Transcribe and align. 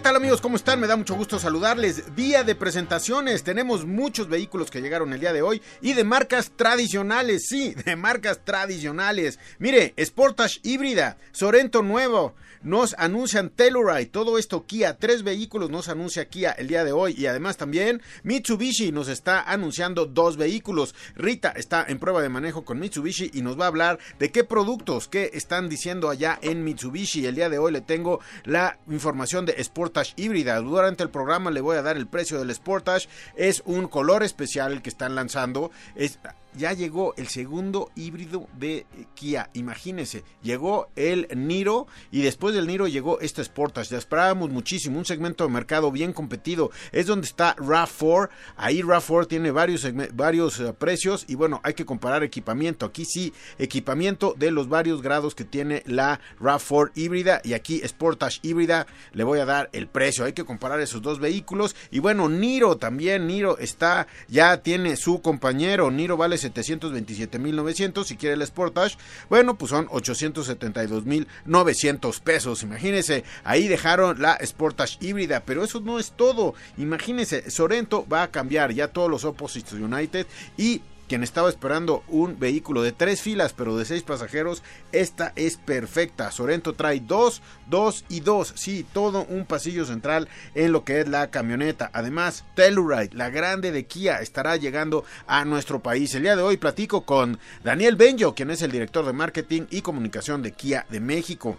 ¿Qué 0.00 0.04
tal 0.04 0.16
amigos? 0.16 0.40
¿Cómo 0.40 0.56
están? 0.56 0.80
Me 0.80 0.86
da 0.86 0.96
mucho 0.96 1.14
gusto 1.14 1.38
saludarles. 1.38 2.16
Día 2.16 2.42
de 2.42 2.54
presentaciones. 2.54 3.44
Tenemos 3.44 3.84
muchos 3.84 4.30
vehículos 4.30 4.70
que 4.70 4.80
llegaron 4.80 5.12
el 5.12 5.20
día 5.20 5.34
de 5.34 5.42
hoy 5.42 5.60
y 5.82 5.92
de 5.92 6.04
marcas 6.04 6.52
tradicionales. 6.56 7.48
Sí, 7.48 7.74
de 7.74 7.96
marcas 7.96 8.42
tradicionales. 8.42 9.38
Mire, 9.58 9.92
Sportage 10.02 10.60
híbrida, 10.62 11.18
Sorento 11.32 11.82
nuevo. 11.82 12.34
Nos 12.62 12.94
anuncian 12.98 13.48
Telluride, 13.48 14.04
todo 14.04 14.36
esto 14.36 14.66
Kia, 14.66 14.98
tres 14.98 15.22
vehículos 15.22 15.70
nos 15.70 15.88
anuncia 15.88 16.28
Kia 16.28 16.50
el 16.52 16.68
día 16.68 16.84
de 16.84 16.92
hoy 16.92 17.14
y 17.16 17.24
además 17.24 17.56
también 17.56 18.02
Mitsubishi 18.22 18.92
nos 18.92 19.08
está 19.08 19.40
anunciando 19.40 20.04
dos 20.04 20.36
vehículos. 20.36 20.94
Rita 21.14 21.54
está 21.56 21.86
en 21.88 21.98
prueba 21.98 22.20
de 22.20 22.28
manejo 22.28 22.66
con 22.66 22.78
Mitsubishi 22.78 23.30
y 23.32 23.40
nos 23.40 23.58
va 23.58 23.64
a 23.64 23.68
hablar 23.68 23.98
de 24.18 24.30
qué 24.30 24.44
productos 24.44 25.08
que 25.08 25.30
están 25.32 25.70
diciendo 25.70 26.10
allá 26.10 26.38
en 26.42 26.62
Mitsubishi. 26.62 27.24
El 27.24 27.36
día 27.36 27.48
de 27.48 27.58
hoy 27.58 27.72
le 27.72 27.80
tengo 27.80 28.20
la 28.44 28.78
información 28.90 29.46
de 29.46 29.64
Sportage 29.64 29.89
híbrida. 30.16 30.58
Durante 30.60 31.02
el 31.02 31.10
programa 31.10 31.50
le 31.50 31.60
voy 31.60 31.76
a 31.76 31.82
dar 31.82 31.96
el 31.96 32.06
precio 32.06 32.38
del 32.38 32.54
Sportage. 32.54 33.08
Es 33.36 33.62
un 33.64 33.88
color 33.88 34.22
especial 34.22 34.82
que 34.82 34.90
están 34.90 35.14
lanzando. 35.14 35.70
Es 35.94 36.18
ya 36.54 36.72
llegó 36.72 37.14
el 37.16 37.28
segundo 37.28 37.90
híbrido 37.94 38.48
de 38.58 38.86
Kia. 39.14 39.50
Imagínense, 39.54 40.24
llegó 40.42 40.88
el 40.96 41.28
Niro 41.34 41.86
y 42.10 42.22
después 42.22 42.54
del 42.54 42.66
Niro 42.66 42.88
llegó 42.88 43.20
este 43.20 43.44
Sportage. 43.44 43.90
Ya 43.90 43.98
esperábamos 43.98 44.50
muchísimo, 44.50 44.98
un 44.98 45.04
segmento 45.04 45.44
de 45.44 45.50
mercado 45.50 45.90
bien 45.92 46.12
competido. 46.12 46.70
Es 46.92 47.06
donde 47.06 47.26
está 47.26 47.56
RAV4. 47.56 48.30
Ahí 48.56 48.80
RAV4 48.82 49.28
tiene 49.28 49.50
varios, 49.50 49.86
varios 50.14 50.58
uh, 50.60 50.74
precios 50.74 51.24
y 51.28 51.34
bueno, 51.34 51.60
hay 51.62 51.74
que 51.74 51.86
comparar 51.86 52.22
equipamiento. 52.22 52.86
Aquí 52.86 53.04
sí, 53.04 53.32
equipamiento 53.58 54.34
de 54.36 54.50
los 54.50 54.68
varios 54.68 55.02
grados 55.02 55.34
que 55.34 55.44
tiene 55.44 55.82
la 55.86 56.20
RAV4 56.40 56.92
híbrida 56.94 57.40
y 57.44 57.52
aquí 57.52 57.80
Sportage 57.86 58.40
híbrida. 58.42 58.86
Le 59.12 59.24
voy 59.24 59.38
a 59.38 59.44
dar 59.44 59.70
el 59.72 59.86
precio. 59.86 60.24
Hay 60.24 60.32
que 60.32 60.44
comparar 60.44 60.80
esos 60.80 61.02
dos 61.02 61.20
vehículos. 61.20 61.76
Y 61.90 62.00
bueno, 62.00 62.28
Niro 62.28 62.76
también, 62.76 63.26
Niro 63.26 63.58
está, 63.58 64.06
ya 64.28 64.62
tiene 64.62 64.96
su 64.96 65.22
compañero. 65.22 65.90
Niro 65.90 66.16
vale 66.16 66.39
727.900. 66.40 68.04
Si 68.04 68.16
quiere 68.16 68.34
el 68.34 68.46
Sportage, 68.46 68.96
bueno, 69.28 69.56
pues 69.56 69.70
son 69.70 69.88
872.900 69.88 72.20
pesos. 72.20 72.62
Imagínense, 72.62 73.24
ahí 73.44 73.68
dejaron 73.68 74.20
la 74.20 74.38
Sportage 74.44 74.98
híbrida, 75.00 75.44
pero 75.44 75.64
eso 75.64 75.80
no 75.80 75.98
es 75.98 76.12
todo. 76.12 76.54
Imagínense, 76.78 77.50
Sorento 77.50 78.06
va 78.08 78.22
a 78.22 78.30
cambiar 78.30 78.72
ya 78.72 78.88
todos 78.88 79.10
los 79.10 79.24
Opposites 79.24 79.72
United 79.72 80.26
y 80.56 80.80
quien 81.10 81.24
estaba 81.24 81.48
esperando 81.48 82.04
un 82.06 82.38
vehículo 82.38 82.82
de 82.84 82.92
tres 82.92 83.20
filas 83.20 83.52
pero 83.52 83.76
de 83.76 83.84
seis 83.84 84.04
pasajeros, 84.04 84.62
esta 84.92 85.32
es 85.34 85.56
perfecta. 85.56 86.30
Sorento 86.30 86.74
trae 86.74 87.00
dos, 87.00 87.42
dos 87.66 88.04
y 88.08 88.20
dos. 88.20 88.52
Sí, 88.54 88.86
todo 88.92 89.26
un 89.28 89.44
pasillo 89.44 89.84
central 89.84 90.28
en 90.54 90.70
lo 90.70 90.84
que 90.84 91.00
es 91.00 91.08
la 91.08 91.28
camioneta. 91.28 91.90
Además, 91.94 92.44
Telluride, 92.54 93.10
la 93.12 93.28
grande 93.28 93.72
de 93.72 93.86
Kia, 93.86 94.20
estará 94.20 94.54
llegando 94.54 95.04
a 95.26 95.44
nuestro 95.44 95.82
país. 95.82 96.14
El 96.14 96.22
día 96.22 96.36
de 96.36 96.42
hoy 96.42 96.58
platico 96.58 97.00
con 97.00 97.40
Daniel 97.64 97.96
Benjo, 97.96 98.36
quien 98.36 98.52
es 98.52 98.62
el 98.62 98.70
director 98.70 99.04
de 99.04 99.12
marketing 99.12 99.62
y 99.68 99.82
comunicación 99.82 100.42
de 100.42 100.52
Kia 100.52 100.86
de 100.90 101.00
México. 101.00 101.58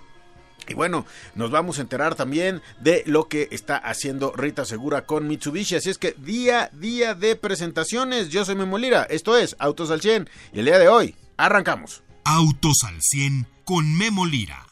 Y 0.67 0.73
bueno, 0.73 1.05
nos 1.35 1.51
vamos 1.51 1.79
a 1.79 1.81
enterar 1.81 2.16
también 2.16 2.61
de 2.79 3.03
lo 3.05 3.27
que 3.27 3.47
está 3.51 3.77
haciendo 3.77 4.31
Rita 4.31 4.66
Segura 4.66 5.05
con 5.05 5.27
Mitsubishi. 5.27 5.75
Así 5.75 5.89
es 5.89 5.97
que 5.97 6.13
día, 6.17 6.69
día 6.73 7.13
de 7.13 7.35
presentaciones. 7.35 8.29
Yo 8.29 8.45
soy 8.45 8.55
Memolira, 8.55 9.03
esto 9.03 9.38
es 9.38 9.55
Autos 9.59 9.91
al 9.91 10.01
100. 10.01 10.29
Y 10.53 10.59
el 10.59 10.66
día 10.66 10.79
de 10.79 10.88
hoy, 10.88 11.16
arrancamos. 11.38 12.03
Autos 12.23 12.83
al 12.83 13.01
100 13.01 13.47
con 13.66 13.97
Memo 13.97 14.25
Lira. 14.25 14.71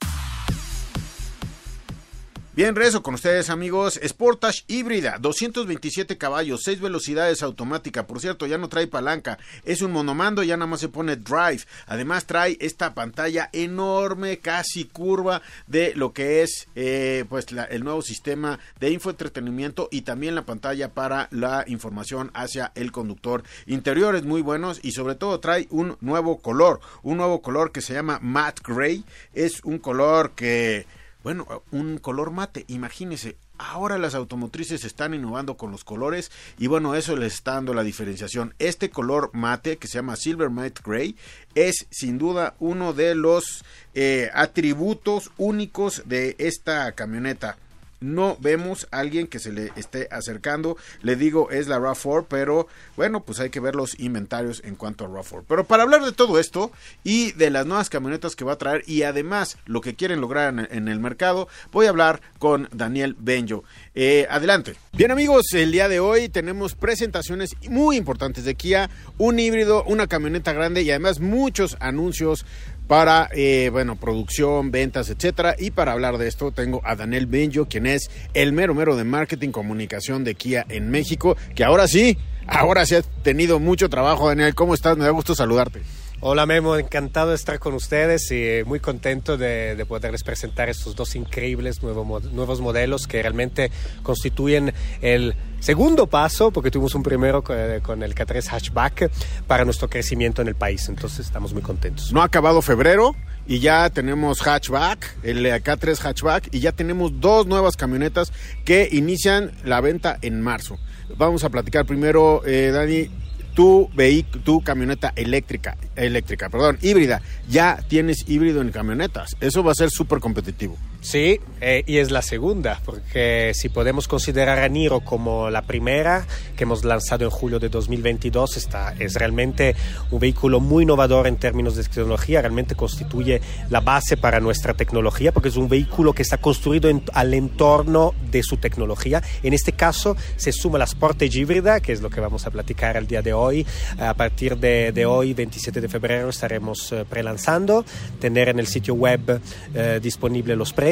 Bien, 2.60 2.76
rezo 2.76 3.02
con 3.02 3.14
ustedes 3.14 3.50
amigos, 3.50 3.98
Sportage 4.06 4.66
híbrida, 4.68 5.18
227 5.18 6.18
caballos, 6.18 6.64
6 6.66 6.82
velocidades 6.82 7.42
automática, 7.42 8.06
por 8.06 8.20
cierto 8.20 8.48
ya 8.48 8.58
no 8.58 8.68
trae 8.68 8.86
palanca, 8.86 9.40
es 9.64 9.82
un 9.82 9.94
monomando, 9.94 10.44
ya 10.44 10.58
nada 10.58 10.68
más 10.68 10.82
se 10.82 10.90
pone 10.90 11.16
drive, 11.16 11.62
además 11.88 12.26
trae 12.26 12.58
esta 12.60 12.94
pantalla 12.94 13.50
enorme, 13.54 14.40
casi 14.40 14.84
curva 14.84 15.42
de 15.68 15.94
lo 15.96 16.12
que 16.12 16.42
es 16.42 16.68
eh, 16.76 17.24
pues 17.30 17.46
el 17.70 17.86
nuevo 17.86 18.02
sistema 18.02 18.60
de 18.82 18.92
infoentretenimiento 18.92 19.88
y 19.90 20.02
también 20.02 20.36
la 20.36 20.46
pantalla 20.46 20.90
para 20.90 21.30
la 21.32 21.64
información 21.66 22.30
hacia 22.34 22.74
el 22.76 22.92
conductor, 22.92 23.44
interiores 23.68 24.26
muy 24.26 24.42
buenos 24.42 24.82
y 24.84 24.92
sobre 24.92 25.16
todo 25.16 25.40
trae 25.40 25.68
un 25.70 25.96
nuevo 26.02 26.40
color, 26.40 26.82
un 27.04 27.16
nuevo 27.16 27.42
color 27.42 27.72
que 27.72 27.80
se 27.80 27.94
llama 27.94 28.20
matte 28.22 28.62
gray, 28.68 29.06
es 29.34 29.64
un 29.64 29.80
color 29.80 30.32
que 30.32 30.99
bueno, 31.24 31.64
un 31.72 31.98
color 31.98 32.32
mate, 32.32 32.64
imagínese, 32.68 33.38
ahora 33.58 33.98
las 33.98 34.16
automotrices 34.16 34.86
están 34.86 35.14
innovando 35.14 35.58
con 35.58 35.70
los 35.72 35.84
colores 35.84 36.32
y 36.58 36.68
bueno, 36.68 36.96
eso 36.96 37.16
les 37.18 37.34
está 37.34 37.56
dando 37.56 37.74
la 37.74 37.84
diferenciación. 37.84 38.54
Este 38.58 38.90
color 38.90 39.30
mate 39.34 39.78
que 39.78 39.88
se 39.88 39.96
llama 39.96 40.16
Silver 40.16 40.50
Matte 40.50 40.82
Gray 40.84 41.18
es 41.56 41.88
sin 41.90 42.18
duda 42.18 42.56
uno 42.60 42.94
de 42.94 43.16
los 43.16 43.66
eh, 43.94 44.30
atributos 44.34 45.32
únicos 45.38 46.04
de 46.06 46.36
esta 46.40 46.92
camioneta 46.94 47.58
no 48.00 48.38
vemos 48.40 48.88
a 48.92 49.00
alguien 49.00 49.28
que 49.28 49.40
se 49.40 49.52
le 49.52 49.72
esté 49.76 50.08
acercando. 50.12 50.78
Le 51.02 51.16
digo, 51.16 51.50
es 51.52 51.68
la 51.68 51.80
RAV4, 51.80 52.26
pero 52.30 52.68
bueno, 52.96 53.24
pues 53.24 53.40
hay 53.40 53.50
que 53.50 53.60
ver 53.60 53.76
los 53.76 54.00
inventarios 54.00 54.62
en 54.64 54.76
cuanto 54.76 55.06
a 55.06 55.10
RAV4. 55.10 55.44
Pero 55.48 55.64
para 55.66 55.84
hablar 55.84 56.04
de 56.04 56.12
todo 56.12 56.40
esto 56.40 56.72
y 57.04 57.32
de 57.34 57.50
las 57.50 57.66
nuevas 57.66 57.90
camionetas 57.90 58.36
que 58.36 58.46
va 58.46 58.54
a 58.54 58.58
traer 58.58 58.84
y 58.88 59.04
además 59.04 59.58
lo 59.66 59.82
que 59.82 59.96
quieren 59.96 60.22
lograr 60.22 60.68
en, 60.72 60.88
el 60.88 61.00
mercado, 61.00 61.48
voy 61.72 61.86
a 61.86 61.90
hablar 61.90 62.22
con 62.40 62.70
Daniel 62.72 63.16
Benjo. 63.20 63.64
Eh, 63.96 64.28
adelante. 64.30 64.76
Bien 64.94 65.12
amigos, 65.12 65.46
el 65.54 65.72
día 65.72 65.88
de 65.88 66.00
hoy 66.00 66.30
tenemos 66.30 66.76
presentaciones 66.76 67.52
muy 67.70 67.98
importantes 67.98 68.46
de 68.46 68.56
Kia, 68.56 68.90
un 69.18 69.40
híbrido, 69.40 69.84
una 69.84 70.08
camioneta 70.08 70.54
grande 70.54 70.82
y 70.82 70.90
además 70.90 71.20
muchos 71.20 71.78
anuncios 71.80 72.46
para, 72.90 73.30
eh, 73.34 73.70
bueno, 73.72 73.98
producción, 73.98 74.72
ventas, 74.72 75.12
etcétera. 75.12 75.56
Y 75.60 75.70
para 75.70 75.92
hablar 75.92 76.18
de 76.18 76.28
esto 76.28 76.52
tengo 76.52 76.82
a 76.84 76.96
Daniel 76.96 77.28
Benjo, 77.28 77.68
quien 77.68 77.86
es 77.86 78.10
el 78.34 78.52
mero 78.52 78.74
mero 78.74 78.96
de 78.96 79.04
marketing 79.04 79.52
comunicación 79.52 80.24
de 80.24 80.34
Kia 80.34 80.66
en 80.70 80.90
México, 80.90 81.38
que 81.54 81.64
ahora 81.64 81.88
sí, 81.88 82.18
ahora 82.48 82.88
sí 82.88 82.96
ha 82.96 83.04
tenido 83.04 83.60
mucho 83.60 83.90
trabajo, 83.90 84.28
Daniel. 84.28 84.56
¿Cómo 84.56 84.74
estás? 84.74 84.98
Me 84.98 85.04
da 85.04 85.12
gusto 85.12 85.36
saludarte. 85.36 85.82
Hola 86.22 86.46
Memo, 86.46 86.76
encantado 86.76 87.30
de 87.30 87.38
estar 87.38 87.60
con 87.60 87.74
ustedes 87.76 88.30
y 88.32 88.62
muy 88.66 88.82
contento 88.82 89.38
de, 89.38 89.82
poderles 89.88 90.24
presentar 90.24 90.68
estos 90.68 90.94
dos 90.94 91.16
increíbles 91.16 91.82
nuevos 91.82 92.60
modelos 92.60 93.08
que 93.08 93.22
realmente 93.22 93.72
constituyen 94.04 94.74
el 95.02 95.36
segundo 95.62 96.08
paso, 96.08 96.52
porque 96.52 96.72
tuvimos 96.72 96.94
un 96.94 97.04
primero 97.04 97.42
con 97.42 98.04
el 98.04 98.16
K3 98.16 98.50
Hatchback 98.50 99.10
para 99.48 99.64
nuestro 99.64 99.90
crecimiento 99.90 100.42
en 100.42 100.50
el 100.50 100.56
país. 100.56 100.90
Entonces 100.90 101.26
estamos 101.26 101.54
muy 101.54 101.62
contentos. 101.62 102.12
No 102.12 102.22
ha 102.22 102.26
acabado 102.26 102.62
febrero 102.62 103.16
y 103.48 103.60
ya 103.60 103.90
tenemos 103.90 104.42
hatchback, 104.42 105.20
el 105.24 105.46
K3 105.46 106.00
hatchback, 106.00 106.50
y 106.54 106.60
ya 106.60 106.74
tenemos 106.74 107.22
dos 107.22 107.48
nuevas 107.48 107.78
camionetas 107.78 108.34
que 108.66 108.90
inician 108.92 109.54
la 109.64 109.80
venta 109.80 110.20
en 110.22 110.42
marzo. 110.42 110.80
Vamos 111.18 111.46
a 111.46 111.50
platicar 111.50 111.86
primero, 111.86 112.46
eh, 112.46 112.72
Dani, 112.74 113.10
tu 113.60 113.90
vehículo, 113.94 114.42
tu 114.42 114.62
camioneta 114.62 115.12
eléctrica, 115.18 115.76
eléctrica, 115.98 116.48
perdón, 116.48 116.78
híbrida, 116.82 117.22
ya 117.50 117.84
tienes 117.90 118.24
híbrido 118.26 118.62
en 118.62 118.72
camionetas. 118.72 119.36
Eso 119.42 119.64
va 119.64 119.74
a 119.74 119.76
ser 119.76 119.90
súper 119.90 120.22
competitivo. 120.22 120.78
Sí, 121.02 121.40
eh, 121.62 121.84
y 121.88 121.98
es 121.98 122.12
la 122.12 122.22
segunda, 122.22 122.82
porque 122.84 123.54
si 123.56 123.70
podemos 123.70 124.10
considerar 124.10 124.60
a 124.60 124.68
Niro 124.68 125.00
como 125.00 125.50
la 125.50 125.62
primera 125.62 126.28
que 126.58 126.64
hemos 126.64 126.84
lanzado 126.84 127.24
en 127.24 127.32
julio 127.32 127.58
de 127.58 127.70
2022, 127.70 128.58
está, 128.58 128.94
es 129.00 129.14
realmente 129.14 129.78
un 130.12 130.20
vehículo 130.20 130.60
muy 130.60 130.84
innovador 130.84 131.28
en 131.28 131.38
términos 131.38 131.78
de 131.78 131.84
tecnología, 131.84 132.42
realmente 132.42 132.76
constituye 132.76 133.40
la 133.70 133.80
base 133.80 134.18
para 134.18 134.42
nuestra 134.42 134.74
tecnología, 134.74 135.32
porque 135.32 135.48
es 135.48 135.56
un 135.56 135.70
vehículo 135.70 136.12
que 136.12 136.22
está 136.22 136.38
construido 136.38 136.90
al 137.14 137.34
entorno 137.34 138.14
de 138.30 138.44
su 138.44 138.58
tecnología. 138.58 139.24
En 139.42 139.54
este 139.54 139.72
caso 139.72 140.18
se 140.36 140.52
suma 140.52 140.80
la 140.80 140.88
Sportage 140.88 141.40
híbrida, 141.40 141.80
que 141.80 141.94
es 141.94 142.02
lo 142.02 142.10
que 142.10 142.20
vamos 142.20 142.46
a 142.46 142.52
platicar 142.52 142.98
el 142.98 143.08
día 143.08 143.22
de 143.22 143.32
hoy. 143.32 143.66
A 143.98 144.14
partir 144.16 144.58
de, 144.58 144.92
de 144.92 145.06
hoy, 145.06 145.34
27 145.34 145.80
de 145.80 145.88
febrero, 145.88 146.30
estaremos 146.30 146.92
eh, 146.92 147.06
prelanzando, 147.10 147.86
tener 148.20 148.50
en 148.50 148.60
el 148.60 148.68
sitio 148.68 148.96
web 148.96 149.40
eh, 149.74 150.00
disponible 150.02 150.58
los 150.58 150.74
precios 150.74 150.89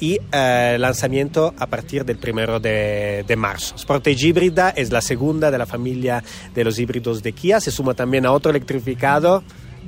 y 0.00 0.18
lanzamiento 0.32 1.54
a 1.58 1.66
partir 1.66 2.04
del 2.04 2.18
primero 2.18 2.60
de, 2.60 3.24
de 3.26 3.36
marzo. 3.36 3.76
Sportage 3.78 4.26
híbrida 4.26 4.70
es 4.70 4.90
la 4.90 5.00
segunda 5.00 5.50
de 5.50 5.58
la 5.58 5.66
familia 5.66 6.22
de 6.54 6.64
los 6.64 6.78
híbridos 6.78 7.22
de 7.22 7.32
Kia, 7.32 7.60
se 7.60 7.70
suma 7.70 7.94
también 7.94 8.26
a 8.26 8.32
otro 8.32 8.50
electrificado 8.50 9.42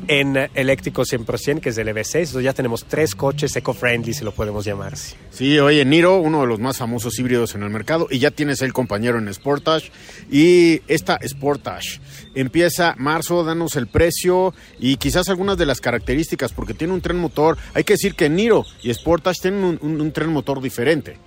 en 0.09 0.37
eléctrico 0.55 1.03
100%, 1.03 1.61
que 1.61 1.71
es 1.71 1.79
el 1.79 1.89
EV6. 1.89 2.19
Entonces 2.19 2.45
ya 2.45 2.53
tenemos 2.53 2.85
tres 2.85 3.15
coches 3.15 3.55
eco-friendly, 3.57 4.15
si 4.15 4.25
lo 4.25 4.33
podemos 4.33 4.65
llamar. 4.65 4.97
Sí, 4.97 5.59
oye, 5.59 5.85
Niro, 5.85 6.19
uno 6.19 6.43
de 6.43 6.47
los 6.47 6.61
más 6.61 6.79
famosos 6.79 7.19
híbridos 7.19 7.55
en 7.55 7.63
el 7.63 7.71
mercado, 7.71 8.07
y 8.11 8.19
ya 8.19 8.31
tienes 8.31 8.63
el 8.63 8.73
compañero 8.73 9.19
en 9.19 9.33
Sportage. 9.33 9.91
Y 10.31 10.83
esta 10.89 11.19
Sportage 11.27 12.01
empieza 12.35 12.95
marzo, 12.99 13.45
danos 13.45 13.77
el 13.77 13.87
precio 13.87 14.55
y 14.79 14.97
quizás 14.97 15.29
algunas 15.29 15.59
de 15.59 15.67
las 15.67 15.81
características, 15.81 16.53
porque 16.53 16.75
tiene 16.75 16.95
un 16.95 17.01
tren 17.01 17.19
motor. 17.19 17.57
Hay 17.75 17.85
que 17.85 17.95
decir 17.95 18.15
que 18.15 18.29
Niro 18.29 18.65
y 18.83 18.93
Sportage 18.93 19.43
tienen 19.43 19.79
un 19.81 20.13
tren 20.13 20.31
motor 20.31 20.61
diferente. 20.61 21.19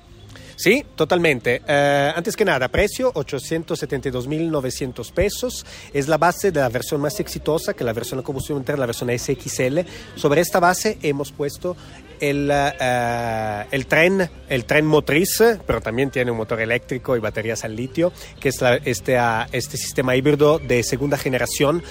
Sí, 0.60 0.86
totalmente. 0.94 1.62
Eh, 1.66 2.12
antes 2.14 2.36
que 2.36 2.44
nada, 2.44 2.68
precio 2.68 3.14
872.900 3.14 5.14
pesos. 5.14 5.66
Es 5.94 6.10
la 6.10 6.18
base 6.18 6.52
de 6.52 6.60
la 6.60 6.68
versión 6.68 7.00
más 7.00 7.18
exitosa, 7.22 7.74
que 7.74 7.86
la 7.86 7.94
versión 7.94 8.20
de 8.20 8.26
combustión 8.26 8.58
interna, 8.58 8.82
la 8.82 8.88
versión 8.88 9.10
SXL. 9.10 9.80
Sobre 10.16 10.42
esta 10.42 10.60
base 10.60 10.98
hemos 11.02 11.32
puesto 11.32 11.78
el, 12.20 12.52
uh, 12.52 13.68
el, 13.72 13.86
tren, 13.86 14.30
el 14.50 14.66
tren 14.66 14.86
motriz, 14.86 15.42
pero 15.66 15.80
también 15.80 16.12
tiene 16.12 16.32
un 16.32 16.38
motor 16.38 16.60
eléctrico 16.60 17.16
y 17.16 17.20
baterías 17.20 17.64
al 17.64 17.78
litio, 17.78 18.12
que 18.42 18.50
es 18.50 18.60
este, 18.84 19.18
uh, 19.18 19.46
este 19.54 19.78
sistema 19.78 20.18
híbrido 20.18 20.60
de 20.60 20.84
segunda 20.84 21.18
generación, 21.18 21.82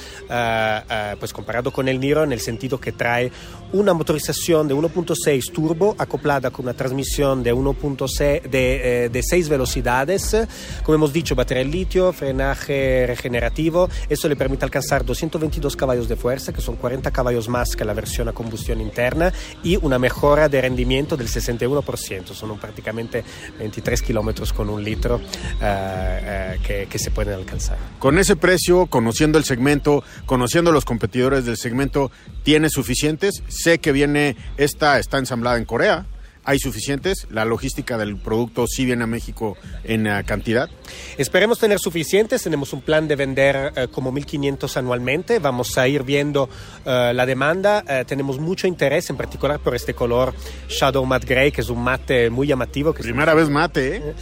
pues 1.19 1.33
comparado 1.33 1.73
con 1.73 1.89
el 1.89 2.01
Niro, 2.01 2.23
en 2.23 2.33
el 2.33 2.41
sentido 2.41 2.79
que 2.79 2.93
trae 2.93 3.33
una 3.73 3.93
motorización 3.93 4.69
de 4.69 4.75
1.6 4.75 5.53
turbo 5.53 5.95
acoplada 5.99 6.51
con 6.51 6.67
una 6.67 6.75
transmisión 6.75 7.43
de 7.43 7.55
1.6 7.55 8.43
de, 8.43 8.58
eh, 8.59 9.09
de 9.11 9.23
6 9.23 9.49
velocidades, 9.49 10.37
como 10.83 10.97
hemos 10.97 11.13
dicho, 11.13 11.35
batería 11.35 11.63
al 11.63 11.71
litio, 11.71 12.13
frenaje 12.13 13.05
regenerativo, 13.07 13.89
eso 14.09 14.29
le 14.29 14.37
permite 14.37 14.65
alcanzar 14.65 15.05
222 15.05 15.77
caballos 15.77 16.09
de 16.09 16.17
fuerza, 16.17 16.53
que 16.53 16.61
son 16.61 16.77
40 16.77 17.11
caballos 17.11 17.49
más 17.49 17.77
que 17.77 17.85
la 17.85 17.95
versión 17.95 18.29
a 18.29 18.33
combustión 18.33 18.81
interna, 18.81 19.33
y 19.63 19.77
una 19.77 19.99
mejor 19.99 20.19
mejora 20.19 20.49
de 20.49 20.61
rendimiento 20.61 21.17
del 21.17 21.29
61%, 21.29 22.35
son 22.35 22.59
prácticamente 22.59 23.23
23 23.59 24.03
kilómetros 24.03 24.53
con 24.53 24.69
un 24.69 24.83
litro 24.83 25.17
uh, 25.17 25.19
uh, 25.21 26.63
que, 26.63 26.89
que, 26.91 26.99
se 26.99 27.11
pueden 27.11 27.35
alcanzar. 27.35 27.77
Con 27.99 28.19
ese 28.19 28.35
precio, 28.35 28.87
conociendo 28.87 29.39
el 29.39 29.45
segmento, 29.45 30.03
conociendo 30.27 30.73
los 30.73 30.85
competidores 30.85 31.45
del 31.45 31.57
segmento, 31.57 32.11
¿tiene 32.43 32.69
suficientes? 32.69 33.45
Sé 33.49 33.79
que 33.79 33.93
viene, 33.93 34.35
esta 34.57 34.99
está 34.99 35.19
ensamblada 35.19 35.59
en 35.59 35.67
Corea 35.67 36.07
hay 36.49 36.59
suficientes, 36.59 37.27
la 37.31 37.45
logística 37.45 37.99
del 37.99 38.17
producto 38.17 38.67
sí 38.67 38.87
viene 38.87 39.05
a 39.05 39.07
México 39.07 39.59
en 39.85 40.07
uh, 40.07 40.25
cantidad. 40.25 40.71
Esperemos 41.19 41.59
tener 41.59 41.79
suficientes, 41.79 42.43
tenemos 42.43 42.73
un 42.73 42.81
plan 42.81 43.07
de 43.07 43.17
vender 43.17 43.71
uh, 43.77 43.91
como 43.91 44.11
1.500 44.15 44.79
anualmente, 44.79 45.41
vamos 45.41 45.77
a 45.77 45.87
ir 45.89 46.05
viendo 46.05 46.45
uh, 46.45 47.13
la 47.13 47.27
demanda, 47.27 47.85
tenemos 48.07 48.39
mucho 48.39 48.67
interés 48.67 49.11
en 49.11 49.19
particular 49.19 49.61
por 49.61 49.75
este 49.75 49.93
color 49.93 50.33
Shadow 50.71 51.05
Matte 51.05 51.27
Gray, 51.27 51.53
que 51.53 51.61
es 51.61 51.69
un 51.69 51.83
mate 51.83 52.31
muy 52.31 52.47
llamativo. 52.47 52.95
Que 52.95 53.03
Primera 53.03 53.35
vez 53.35 53.51
mate, 53.51 53.97
¿eh? 53.97 54.15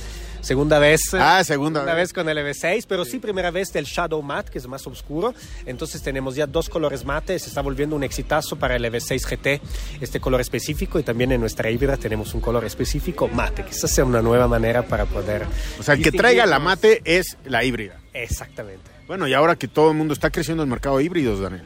Segunda 0.46 0.78
vez. 0.78 1.12
Ah, 1.12 1.42
segunda, 1.42 1.80
segunda 1.80 1.94
vez. 1.94 2.12
con 2.12 2.28
el 2.28 2.38
EV6, 2.38 2.86
pero 2.88 3.04
sí. 3.04 3.18
primera 3.18 3.50
vez 3.50 3.72
del 3.72 3.84
Shadow 3.84 4.22
Matte, 4.22 4.48
que 4.48 4.58
es 4.58 4.68
más 4.68 4.86
oscuro. 4.86 5.34
Entonces 5.64 6.00
tenemos 6.02 6.36
ya 6.36 6.46
dos 6.46 6.68
colores 6.68 7.04
mate, 7.04 7.36
se 7.40 7.48
está 7.48 7.62
volviendo 7.62 7.96
un 7.96 8.04
exitazo 8.04 8.54
para 8.54 8.76
el 8.76 8.84
EV6 8.84 9.26
GT, 9.26 9.60
este 10.00 10.20
color 10.20 10.40
específico, 10.40 11.00
y 11.00 11.02
también 11.02 11.32
en 11.32 11.40
nuestra 11.40 11.68
híbrida 11.68 11.96
tenemos 11.96 12.32
un 12.32 12.40
color 12.40 12.64
específico 12.64 13.26
mate, 13.26 13.64
que 13.64 13.70
esa 13.70 13.88
sea 13.88 14.04
una 14.04 14.22
nueva 14.22 14.46
manera 14.46 14.82
para 14.82 15.04
poder... 15.06 15.48
O 15.80 15.82
sea, 15.82 15.94
el 15.94 16.02
que 16.04 16.12
traiga 16.12 16.46
la 16.46 16.60
mate 16.60 17.02
es 17.04 17.36
la 17.44 17.64
híbrida. 17.64 17.98
Exactamente. 18.14 18.88
Bueno, 19.08 19.26
y 19.26 19.34
ahora 19.34 19.56
que 19.56 19.66
todo 19.66 19.90
el 19.90 19.96
mundo 19.96 20.14
está 20.14 20.30
creciendo 20.30 20.62
el 20.62 20.68
mercado 20.68 20.98
de 20.98 21.04
híbridos, 21.04 21.40
Daniel. 21.40 21.64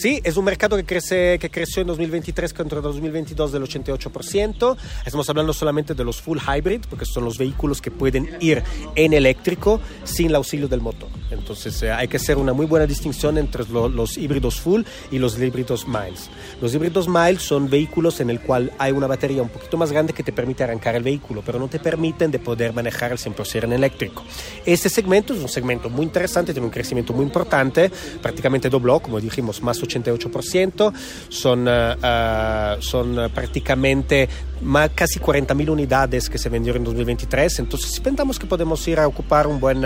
Sí, 0.00 0.18
es 0.24 0.38
un 0.38 0.46
mercado 0.46 0.78
que, 0.78 0.84
crece, 0.84 1.38
que 1.38 1.50
creció 1.50 1.82
en 1.82 1.88
2023 1.88 2.54
contra 2.54 2.80
2022 2.80 3.52
del 3.52 3.64
88%. 3.64 4.76
Estamos 5.04 5.28
hablando 5.28 5.52
solamente 5.52 5.92
de 5.92 6.02
los 6.04 6.22
full 6.22 6.38
hybrid, 6.38 6.80
porque 6.88 7.04
son 7.04 7.26
los 7.26 7.36
vehículos 7.36 7.82
que 7.82 7.90
pueden 7.90 8.34
ir 8.40 8.62
en 8.94 9.12
eléctrico 9.12 9.78
sin 10.04 10.28
el 10.28 10.36
auxilio 10.36 10.68
del 10.68 10.80
motor. 10.80 11.10
Entonces 11.30 11.82
eh, 11.82 11.92
hay 11.92 12.08
que 12.08 12.16
hacer 12.16 12.38
una 12.38 12.54
muy 12.54 12.64
buena 12.64 12.86
distinción 12.86 13.36
entre 13.36 13.64
lo, 13.68 13.90
los 13.90 14.16
híbridos 14.16 14.58
full 14.58 14.84
y 15.10 15.18
los 15.18 15.38
híbridos 15.38 15.86
miles. 15.86 16.30
Los 16.62 16.74
híbridos 16.74 17.06
miles 17.06 17.42
son 17.42 17.68
vehículos 17.68 18.20
en 18.20 18.30
el 18.30 18.40
cual 18.40 18.72
hay 18.78 18.92
una 18.92 19.06
batería 19.06 19.42
un 19.42 19.50
poquito 19.50 19.76
más 19.76 19.92
grande 19.92 20.14
que 20.14 20.22
te 20.22 20.32
permite 20.32 20.64
arrancar 20.64 20.94
el 20.94 21.02
vehículo, 21.02 21.42
pero 21.44 21.58
no 21.58 21.68
te 21.68 21.78
permiten 21.78 22.30
de 22.30 22.38
poder 22.38 22.72
manejar 22.72 23.12
el 23.12 23.18
100% 23.18 23.64
en 23.64 23.74
eléctrico. 23.74 24.24
Este 24.64 24.88
segmento 24.88 25.34
es 25.34 25.40
un 25.40 25.48
segmento 25.50 25.90
muy 25.90 26.06
interesante, 26.06 26.54
tiene 26.54 26.64
un 26.64 26.72
crecimiento 26.72 27.12
muy 27.12 27.26
importante, 27.26 27.90
prácticamente 28.22 28.70
dobló, 28.70 29.00
como 29.00 29.20
dijimos, 29.20 29.60
más 29.60 29.76
88%, 29.90 30.92
son, 31.28 31.68
uh, 31.68 32.82
son 32.82 33.30
prácticamente 33.34 34.28
más, 34.62 34.90
casi 34.94 35.18
40.000 35.18 35.70
unidades 35.70 36.30
que 36.30 36.38
se 36.38 36.48
vendieron 36.48 36.82
en 36.82 36.84
2023, 36.84 37.58
entonces 37.58 37.98
pensamos 38.00 38.38
que 38.38 38.46
podemos 38.46 38.86
ir 38.88 39.00
a 39.00 39.06
ocupar 39.06 39.46
un 39.46 39.60
buen, 39.60 39.82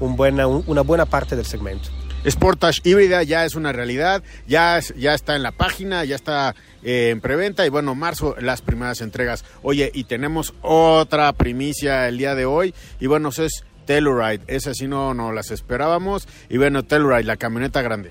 un 0.00 0.16
buen, 0.16 0.40
una 0.40 0.82
buena 0.82 1.06
parte 1.06 1.36
del 1.36 1.46
segmento. 1.46 1.88
Sportage 2.26 2.80
híbrida 2.84 3.22
ya 3.22 3.44
es 3.44 3.54
una 3.54 3.72
realidad, 3.72 4.22
ya, 4.46 4.80
ya 4.96 5.14
está 5.14 5.36
en 5.36 5.42
la 5.42 5.52
página, 5.52 6.04
ya 6.04 6.16
está 6.16 6.54
eh, 6.82 7.10
en 7.10 7.20
preventa 7.20 7.64
y 7.64 7.68
bueno, 7.68 7.94
marzo 7.94 8.34
las 8.40 8.60
primeras 8.60 9.00
entregas. 9.00 9.44
Oye, 9.62 9.90
y 9.94 10.04
tenemos 10.04 10.52
otra 10.62 11.32
primicia 11.32 12.08
el 12.08 12.18
día 12.18 12.34
de 12.34 12.44
hoy 12.44 12.74
y 12.98 13.06
bueno, 13.06 13.28
es 13.28 13.64
Telluride, 13.86 14.42
esa 14.48 14.74
sí 14.74 14.88
no, 14.88 15.14
no 15.14 15.32
las 15.32 15.50
esperábamos 15.50 16.28
y 16.48 16.58
bueno, 16.58 16.82
Telluride, 16.82 17.24
la 17.24 17.36
camioneta 17.36 17.82
grande. 17.82 18.10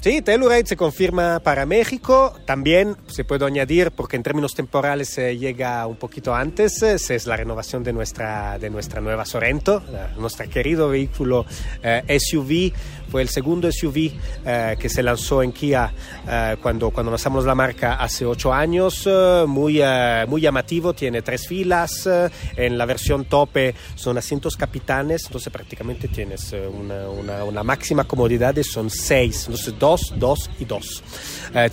Sí, 0.00 0.22
Telluride 0.22 0.64
se 0.64 0.76
confirma 0.76 1.40
para 1.40 1.66
México. 1.66 2.32
También 2.46 2.96
se 3.08 3.24
puede 3.24 3.44
añadir, 3.44 3.90
porque 3.90 4.14
en 4.16 4.22
términos 4.22 4.54
temporales 4.54 5.08
se 5.08 5.36
llega 5.36 5.84
un 5.88 5.96
poquito 5.96 6.36
antes, 6.36 6.82
es 6.82 7.26
la 7.26 7.36
renovación 7.36 7.82
de 7.82 7.92
nuestra, 7.92 8.60
de 8.60 8.70
nuestra 8.70 9.00
nueva 9.00 9.24
Sorento, 9.24 9.82
nuestro 10.16 10.48
querido 10.48 10.88
vehículo 10.88 11.46
eh, 11.82 12.18
SUV. 12.20 12.72
Fue 13.10 13.22
el 13.22 13.28
segundo 13.28 13.70
SUV 13.72 14.12
eh, 14.44 14.76
que 14.78 14.88
se 14.88 15.02
lanzó 15.02 15.42
en 15.42 15.52
Kia 15.52 15.92
eh, 16.28 16.56
cuando, 16.60 16.90
cuando 16.90 17.10
lanzamos 17.10 17.44
la 17.46 17.54
marca 17.54 17.94
hace 17.94 18.26
ocho 18.26 18.52
años. 18.52 19.04
Eh, 19.06 19.44
muy, 19.46 19.80
muy 20.26 20.40
llamativo, 20.40 20.92
tiene 20.92 21.22
tres 21.22 21.48
filas. 21.48 22.08
en 22.56 22.76
la 22.76 22.84
versión 22.84 23.24
tope 23.24 23.74
son 23.94 24.18
asientos 24.18 24.56
capitanes, 24.56 25.24
entonces 25.26 25.52
prácticamente 25.52 26.08
tienes 26.08 26.52
una, 26.52 27.08
una, 27.08 27.44
una 27.44 27.62
máxima 27.62 28.04
comodidad, 28.04 28.54
son 28.62 28.90
seis. 28.90 29.44
Entonces, 29.46 29.74
dos, 29.78 30.12
dos 30.16 30.50
y 30.58 30.64
dos. 30.64 31.02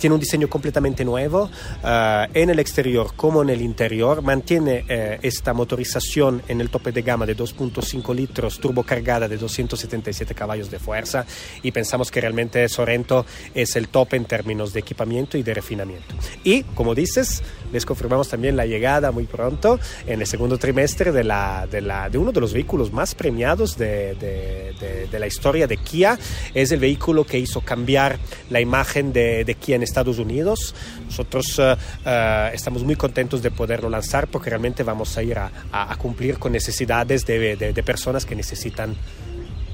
Tiene 0.00 0.14
un 0.14 0.20
diseño 0.20 0.48
completamente 0.48 1.04
nuevo 1.04 1.50
en 1.82 2.50
el 2.50 2.58
exterior 2.58 3.14
como 3.14 3.42
en 3.42 3.50
el 3.50 3.60
interior. 3.60 4.22
Mantiene 4.22 4.84
esta 5.22 5.52
motorización 5.52 6.42
en 6.48 6.60
el 6.60 6.70
tope 6.70 6.92
de 6.92 7.02
gama 7.02 7.26
de 7.26 7.36
2.5 7.36 8.14
litros 8.14 8.58
turbocargada 8.58 9.28
de 9.28 9.36
277 9.36 10.34
caballos 10.34 10.70
de 10.70 10.78
fuerza 10.78 11.25
y 11.62 11.72
pensamos 11.72 12.10
que 12.10 12.20
realmente 12.20 12.68
Sorento 12.68 13.26
es 13.54 13.76
el 13.76 13.88
tope 13.88 14.16
en 14.16 14.24
términos 14.24 14.72
de 14.72 14.80
equipamiento 14.80 15.38
y 15.38 15.42
de 15.42 15.54
refinamiento. 15.54 16.14
Y 16.44 16.62
como 16.62 16.94
dices, 16.94 17.42
les 17.72 17.84
confirmamos 17.84 18.28
también 18.28 18.56
la 18.56 18.66
llegada 18.66 19.10
muy 19.10 19.24
pronto 19.24 19.78
en 20.06 20.20
el 20.20 20.26
segundo 20.26 20.58
trimestre 20.58 21.12
de, 21.12 21.24
la, 21.24 21.66
de, 21.70 21.80
la, 21.80 22.08
de 22.08 22.18
uno 22.18 22.32
de 22.32 22.40
los 22.40 22.52
vehículos 22.52 22.92
más 22.92 23.14
premiados 23.14 23.76
de, 23.76 24.14
de, 24.14 25.08
de, 25.10 25.18
la 25.18 25.26
historia 25.26 25.66
de 25.66 25.76
Kia. 25.76 26.18
Es 26.54 26.72
el 26.72 26.80
vehículo 26.80 27.24
que 27.24 27.38
hizo 27.38 27.60
cambiar 27.60 28.18
la 28.50 28.60
imagen 28.60 29.12
de, 29.12 29.56
Kia 29.58 29.76
en 29.76 29.82
Estados 29.82 30.18
Unidos. 30.18 30.74
Nosotros 31.06 31.58
uh, 31.58 31.62
uh, 31.62 32.52
estamos 32.52 32.84
muy 32.84 32.96
contentos 32.96 33.42
de 33.42 33.50
poderlo 33.50 33.88
lanzar 33.88 34.28
porque 34.28 34.50
realmente 34.50 34.82
vamos 34.82 35.16
a 35.16 35.22
ir 35.22 35.38
a, 35.38 35.50
a, 35.72 35.92
a 35.92 35.96
cumplir 35.96 36.38
con 36.38 36.52
necesidades 36.52 37.24
de, 37.26 37.56
de, 37.56 37.72
de 37.72 37.82
personas 37.82 38.24
que 38.24 38.34
necesitan 38.34 38.96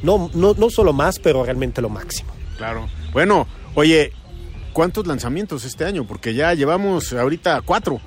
no, 0.03 0.31
no, 0.35 0.55
no 0.55 0.71
solo 0.71 0.93
más, 0.93 1.19
pero 1.19 1.45
realmente 1.45 1.81
lo 1.81 1.89
máximo. 1.89 2.33
Claro. 2.57 2.89
Bueno, 3.13 3.47
oye, 3.75 4.13
¿cuántos 4.73 5.07
lanzamientos 5.07 5.65
este 5.65 5.85
año? 5.85 6.07
Porque 6.07 6.35
ya 6.35 6.55
llevamos 6.55 7.13
ahorita 7.13 7.61
cuatro. 7.63 8.01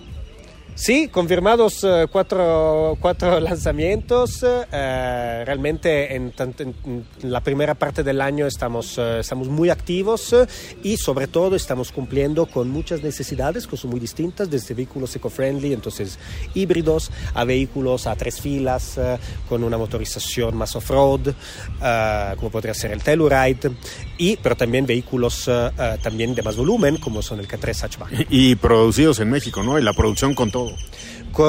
Sí, 0.77 1.07
confirmados 1.07 1.85
uh, 1.85 2.05
cuatro, 2.11 2.97
cuatro, 2.99 3.39
lanzamientos. 3.39 4.43
Uh, 4.43 5.45
realmente 5.45 6.13
en, 6.13 6.33
en, 6.37 7.05
la 7.21 7.39
primera 7.39 7.75
parte 7.75 8.03
del 8.03 8.19
año 8.19 8.45
estamos, 8.45 8.97
uh, 8.97 9.19
estamos 9.19 9.47
muy 9.47 9.69
activos 9.69 10.35
y 10.83 10.97
sobre 10.97 11.27
todo 11.27 11.55
estamos 11.55 11.93
cumpliendo 11.93 12.45
con 12.45 12.69
muchas 12.69 13.01
necesidades 13.01 13.67
que 13.67 13.77
son 13.77 13.91
muy 13.91 14.01
distintas, 14.01 14.49
desde 14.49 14.73
vehículos 14.73 15.15
eco-friendly, 15.15 15.71
entonces 15.71 16.19
híbridos, 16.53 17.09
a 17.33 17.45
vehículos 17.45 18.05
a 18.05 18.17
tres 18.17 18.41
filas 18.41 18.99
con 19.47 19.63
una 19.63 19.77
motorización 19.77 20.57
más 20.57 20.75
off-road, 20.75 21.33
como 22.37 22.51
podría 22.51 22.73
ser 22.73 22.91
el 22.91 23.01
Telluride, 23.01 23.71
y, 24.17 24.35
pero 24.37 24.57
también 24.57 24.85
vehículos 24.85 25.49
también 26.03 26.35
de 26.35 26.41
más 26.41 26.57
volumen, 26.57 26.97
como 26.97 27.21
son 27.21 27.39
el 27.39 27.47
K3 27.47 27.81
hatchback. 27.81 28.27
Y, 28.29 28.51
y 28.51 28.55
producidos 28.55 29.19
en 29.19 29.29
México, 29.29 29.63
¿no? 29.63 29.79
Y 29.79 29.81
la 29.81 29.93
producción 29.93 30.35
con 30.35 30.51
todo 30.51 30.64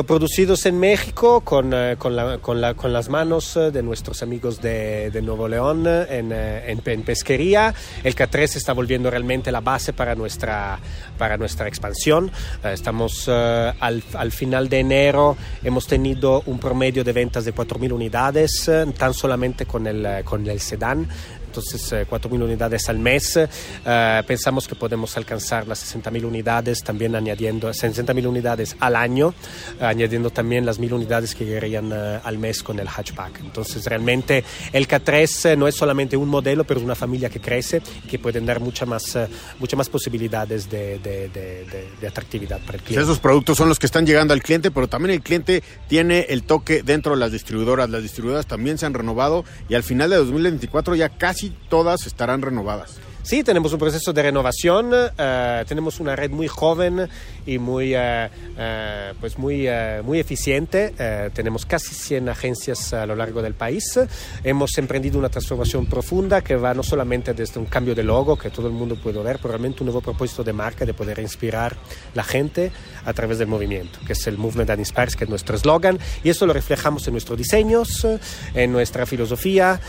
producidos 0.06 0.66
en 0.66 0.80
México 0.80 1.42
con, 1.42 1.72
eh, 1.72 1.94
con, 1.96 2.16
la, 2.16 2.38
con, 2.38 2.60
la, 2.60 2.74
con, 2.74 2.92
las 2.92 3.08
manos 3.08 3.56
eh, 3.56 3.70
de 3.70 3.84
nuestros 3.84 4.20
amigos 4.22 4.60
de, 4.60 5.10
de 5.12 5.22
Nuevo 5.22 5.46
León 5.46 5.86
en, 5.86 6.32
eh, 6.32 6.72
en, 6.72 6.82
en, 6.84 7.02
pesquería. 7.02 7.72
El 8.02 8.16
K3 8.16 8.56
está 8.56 8.72
volviendo 8.72 9.10
realmente 9.10 9.52
la 9.52 9.60
base 9.60 9.92
para 9.92 10.16
nuestra, 10.16 10.80
para 11.16 11.36
nuestra 11.36 11.68
expansión. 11.68 12.32
Estamos 12.64 13.28
al, 13.28 14.02
al, 14.14 14.32
final 14.32 14.68
de 14.68 14.80
enero, 14.80 15.36
hemos 15.62 15.86
tenido 15.86 16.42
un 16.46 16.58
promedio 16.58 17.04
de 17.04 17.12
ventas 17.12 17.44
de 17.44 17.54
4.000 17.54 17.92
unidades, 17.92 18.70
tan 18.98 19.14
solamente 19.14 19.66
con 19.66 19.86
el, 19.86 20.24
con 20.24 20.46
el 20.48 20.60
sedán 20.60 21.08
entonces 21.56 21.92
4.000 21.92 22.40
eh, 22.40 22.44
unidades 22.44 22.88
al 22.88 22.98
mes. 22.98 23.36
Eh, 23.36 24.22
pensamos 24.26 24.68
que 24.68 24.74
podemos 24.74 25.16
alcanzar 25.16 25.66
las 25.66 25.94
60.000 25.94 26.24
unidades, 26.24 26.82
también 26.82 27.14
añadiendo 27.16 27.70
60.000 27.70 28.26
unidades 28.26 28.76
al 28.80 28.96
año, 28.96 29.34
añadiendo 29.80 30.30
también 30.30 30.66
las 30.66 30.78
1.000 30.78 30.92
unidades 30.92 31.34
que 31.34 31.46
llegarían 31.46 31.90
eh, 31.92 32.20
al 32.22 32.38
mes 32.38 32.62
con 32.62 32.78
el 32.78 32.88
hatchback. 32.88 33.40
Entonces 33.40 33.84
realmente 33.86 34.44
el 34.72 34.86
K3 34.86 35.56
no 35.56 35.66
es 35.66 35.74
solamente 35.74 36.16
un 36.16 36.28
modelo, 36.28 36.64
pero 36.64 36.80
es 36.80 36.84
una 36.84 36.94
familia 36.94 37.30
que 37.30 37.40
crece 37.40 37.80
y 38.04 38.08
que 38.08 38.18
puede 38.18 38.40
dar 38.40 38.60
muchas 38.60 38.86
más, 38.86 39.18
mucha 39.58 39.76
más 39.76 39.88
posibilidades 39.88 40.68
de, 40.68 40.98
de, 40.98 41.28
de, 41.28 41.88
de, 42.00 42.06
atractividad 42.06 42.60
para 42.60 42.78
el 42.78 42.84
cliente. 42.84 43.02
Esos 43.02 43.18
productos 43.18 43.56
son 43.56 43.68
los 43.68 43.78
que 43.78 43.86
están 43.86 44.04
llegando 44.04 44.34
al 44.34 44.42
cliente, 44.42 44.70
pero 44.70 44.88
también 44.88 45.14
el 45.14 45.22
cliente 45.22 45.62
tiene 45.88 46.26
el 46.28 46.42
toque 46.42 46.82
dentro 46.82 47.12
de 47.12 47.18
las 47.18 47.32
distribuidoras. 47.32 47.88
Las 47.88 48.02
distribuidoras 48.02 48.46
también 48.46 48.78
se 48.78 48.86
han 48.86 48.94
renovado 48.94 49.44
y 49.68 49.74
al 49.74 49.82
final 49.82 50.10
de 50.10 50.16
2024 50.16 50.94
ya 50.94 51.08
casi 51.08 51.45
todas 51.68 52.06
estarán 52.06 52.42
renovadas. 52.42 52.98
Sí, 53.26 53.42
tenemos 53.42 53.72
un 53.72 53.80
proceso 53.80 54.12
de 54.12 54.22
renovación, 54.22 54.92
uh, 54.94 55.64
tenemos 55.66 55.98
una 55.98 56.14
red 56.14 56.30
muy 56.30 56.46
joven 56.46 57.08
y 57.44 57.58
muy, 57.58 57.96
uh, 57.96 57.98
uh, 57.98 59.16
pues 59.18 59.36
muy, 59.36 59.66
muy 60.04 60.20
eficiente. 60.20 60.94
tenemos 61.34 61.66
casi 61.66 61.92
100 61.92 62.28
agencias 62.28 62.92
a 62.92 63.04
lo 63.04 63.16
largo 63.16 63.42
del 63.42 63.54
país. 63.54 63.98
Hemos 64.44 64.78
emprendido 64.78 65.18
una 65.18 65.28
transformación 65.28 65.86
profunda 65.86 66.40
que 66.40 66.54
va 66.54 66.72
no 66.72 66.84
solamente 66.84 67.34
desde 67.34 67.58
un 67.58 67.66
cambio 67.66 67.96
de 67.96 68.04
logo, 68.04 68.38
que 68.38 68.50
todo 68.50 68.68
el 68.68 68.72
mundo 68.72 68.94
puede 68.94 69.20
ver, 69.20 69.38
pero 69.38 69.48
realmente 69.48 69.80
un 69.80 69.86
nuevo 69.86 70.00
propósito 70.00 70.44
de 70.44 70.52
marca 70.52 70.86
de 70.86 70.94
poder 70.94 71.18
inspirar 71.18 71.76
la 72.14 72.22
gente 72.22 72.70
a 73.04 73.12
través 73.12 73.38
del 73.38 73.48
movimiento, 73.48 73.98
que 74.06 74.12
es 74.12 74.24
el 74.28 74.38
Movement 74.38 74.68
that 74.68 74.78
Inspires, 74.78 75.16
que 75.16 75.24
es 75.24 75.30
nuestro 75.30 75.56
eslogan. 75.56 75.98
Y 76.22 76.30
eso 76.30 76.46
lo 76.46 76.52
reflejamos 76.52 77.04
en 77.08 77.14
nuestros 77.14 77.36
diseños, 77.36 78.06
en 78.54 78.70
nuestra 78.70 79.04
filosofía, 79.04 79.80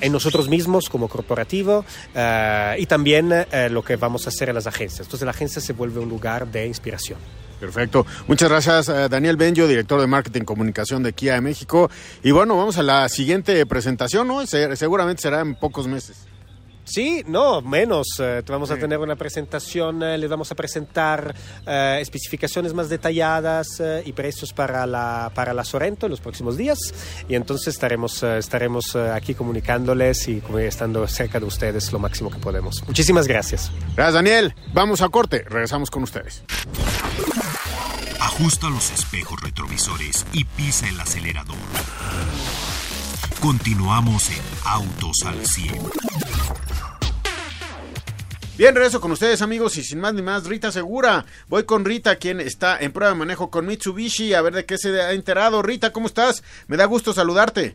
en 0.00 0.12
nosotros 0.12 0.48
mismos 0.48 0.88
como 0.88 1.08
corporativo. 1.08 1.84
Eh, 2.54 2.76
y 2.80 2.86
también 2.86 3.32
eh, 3.32 3.68
lo 3.70 3.82
que 3.82 3.96
vamos 3.96 4.26
a 4.26 4.28
hacer 4.30 4.48
en 4.48 4.54
las 4.54 4.66
agencias. 4.66 5.06
Entonces 5.06 5.24
la 5.24 5.32
agencia 5.32 5.60
se 5.60 5.72
vuelve 5.72 6.00
un 6.00 6.08
lugar 6.08 6.46
de 6.46 6.66
inspiración. 6.66 7.18
Perfecto. 7.60 8.06
Muchas 8.26 8.48
gracias, 8.48 8.88
eh, 8.88 9.08
Daniel 9.08 9.36
Benjo, 9.36 9.66
director 9.66 10.00
de 10.00 10.06
Marketing 10.06 10.42
y 10.42 10.44
Comunicación 10.44 11.02
de 11.02 11.12
Kia 11.12 11.34
de 11.34 11.40
México. 11.40 11.90
Y 12.22 12.30
bueno, 12.30 12.56
vamos 12.56 12.78
a 12.78 12.82
la 12.82 13.08
siguiente 13.08 13.64
presentación, 13.66 14.28
¿no? 14.28 14.46
seguramente 14.46 15.22
será 15.22 15.40
en 15.40 15.54
pocos 15.54 15.86
meses. 15.86 16.26
Sí, 16.84 17.24
no, 17.26 17.62
menos. 17.62 18.06
Eh, 18.18 18.42
vamos 18.46 18.70
a 18.70 18.76
tener 18.76 18.98
una 18.98 19.16
presentación, 19.16 20.02
eh, 20.02 20.18
les 20.18 20.28
vamos 20.28 20.50
a 20.52 20.54
presentar 20.54 21.34
eh, 21.66 21.98
especificaciones 22.00 22.74
más 22.74 22.88
detalladas 22.88 23.66
y 24.04 24.12
precios 24.12 24.52
para 24.52 24.86
la, 24.86 25.30
para 25.34 25.54
la 25.54 25.64
Sorento 25.64 26.06
en 26.06 26.10
los 26.10 26.20
próximos 26.20 26.56
días. 26.56 26.78
Y 27.28 27.34
entonces 27.34 27.68
estaremos, 27.68 28.22
estaremos 28.22 28.96
aquí 28.96 29.34
comunicándoles 29.34 30.28
y 30.28 30.42
estando 30.58 31.06
cerca 31.08 31.40
de 31.40 31.46
ustedes 31.46 31.92
lo 31.92 31.98
máximo 31.98 32.30
que 32.30 32.38
podemos. 32.38 32.86
Muchísimas 32.86 33.26
gracias. 33.26 33.70
Gracias, 33.96 34.14
Daniel. 34.14 34.54
Vamos 34.72 35.00
a 35.02 35.08
corte. 35.08 35.44
Regresamos 35.48 35.90
con 35.90 36.02
ustedes. 36.02 36.42
Ajusta 38.20 38.68
los 38.68 38.90
espejos 38.90 39.40
retrovisores 39.40 40.26
y 40.32 40.44
pisa 40.44 40.88
el 40.88 41.00
acelerador. 41.00 41.56
Continuamos 43.40 44.30
en 44.30 44.42
Autos 44.64 45.22
al 45.24 45.46
100. 45.46 46.73
Bien, 48.56 48.72
regreso 48.72 49.00
con 49.00 49.10
ustedes 49.10 49.42
amigos 49.42 49.76
y 49.78 49.82
sin 49.82 49.98
más 49.98 50.14
ni 50.14 50.22
más, 50.22 50.46
Rita 50.46 50.70
Segura. 50.70 51.24
Voy 51.48 51.64
con 51.64 51.84
Rita, 51.84 52.14
quien 52.16 52.38
está 52.38 52.78
en 52.78 52.92
prueba 52.92 53.12
de 53.12 53.18
manejo 53.18 53.50
con 53.50 53.66
Mitsubishi, 53.66 54.32
a 54.32 54.42
ver 54.42 54.54
de 54.54 54.64
qué 54.64 54.78
se 54.78 55.02
ha 55.02 55.10
enterado. 55.10 55.60
Rita, 55.60 55.92
¿cómo 55.92 56.06
estás? 56.06 56.44
Me 56.68 56.76
da 56.76 56.84
gusto 56.84 57.12
saludarte. 57.12 57.74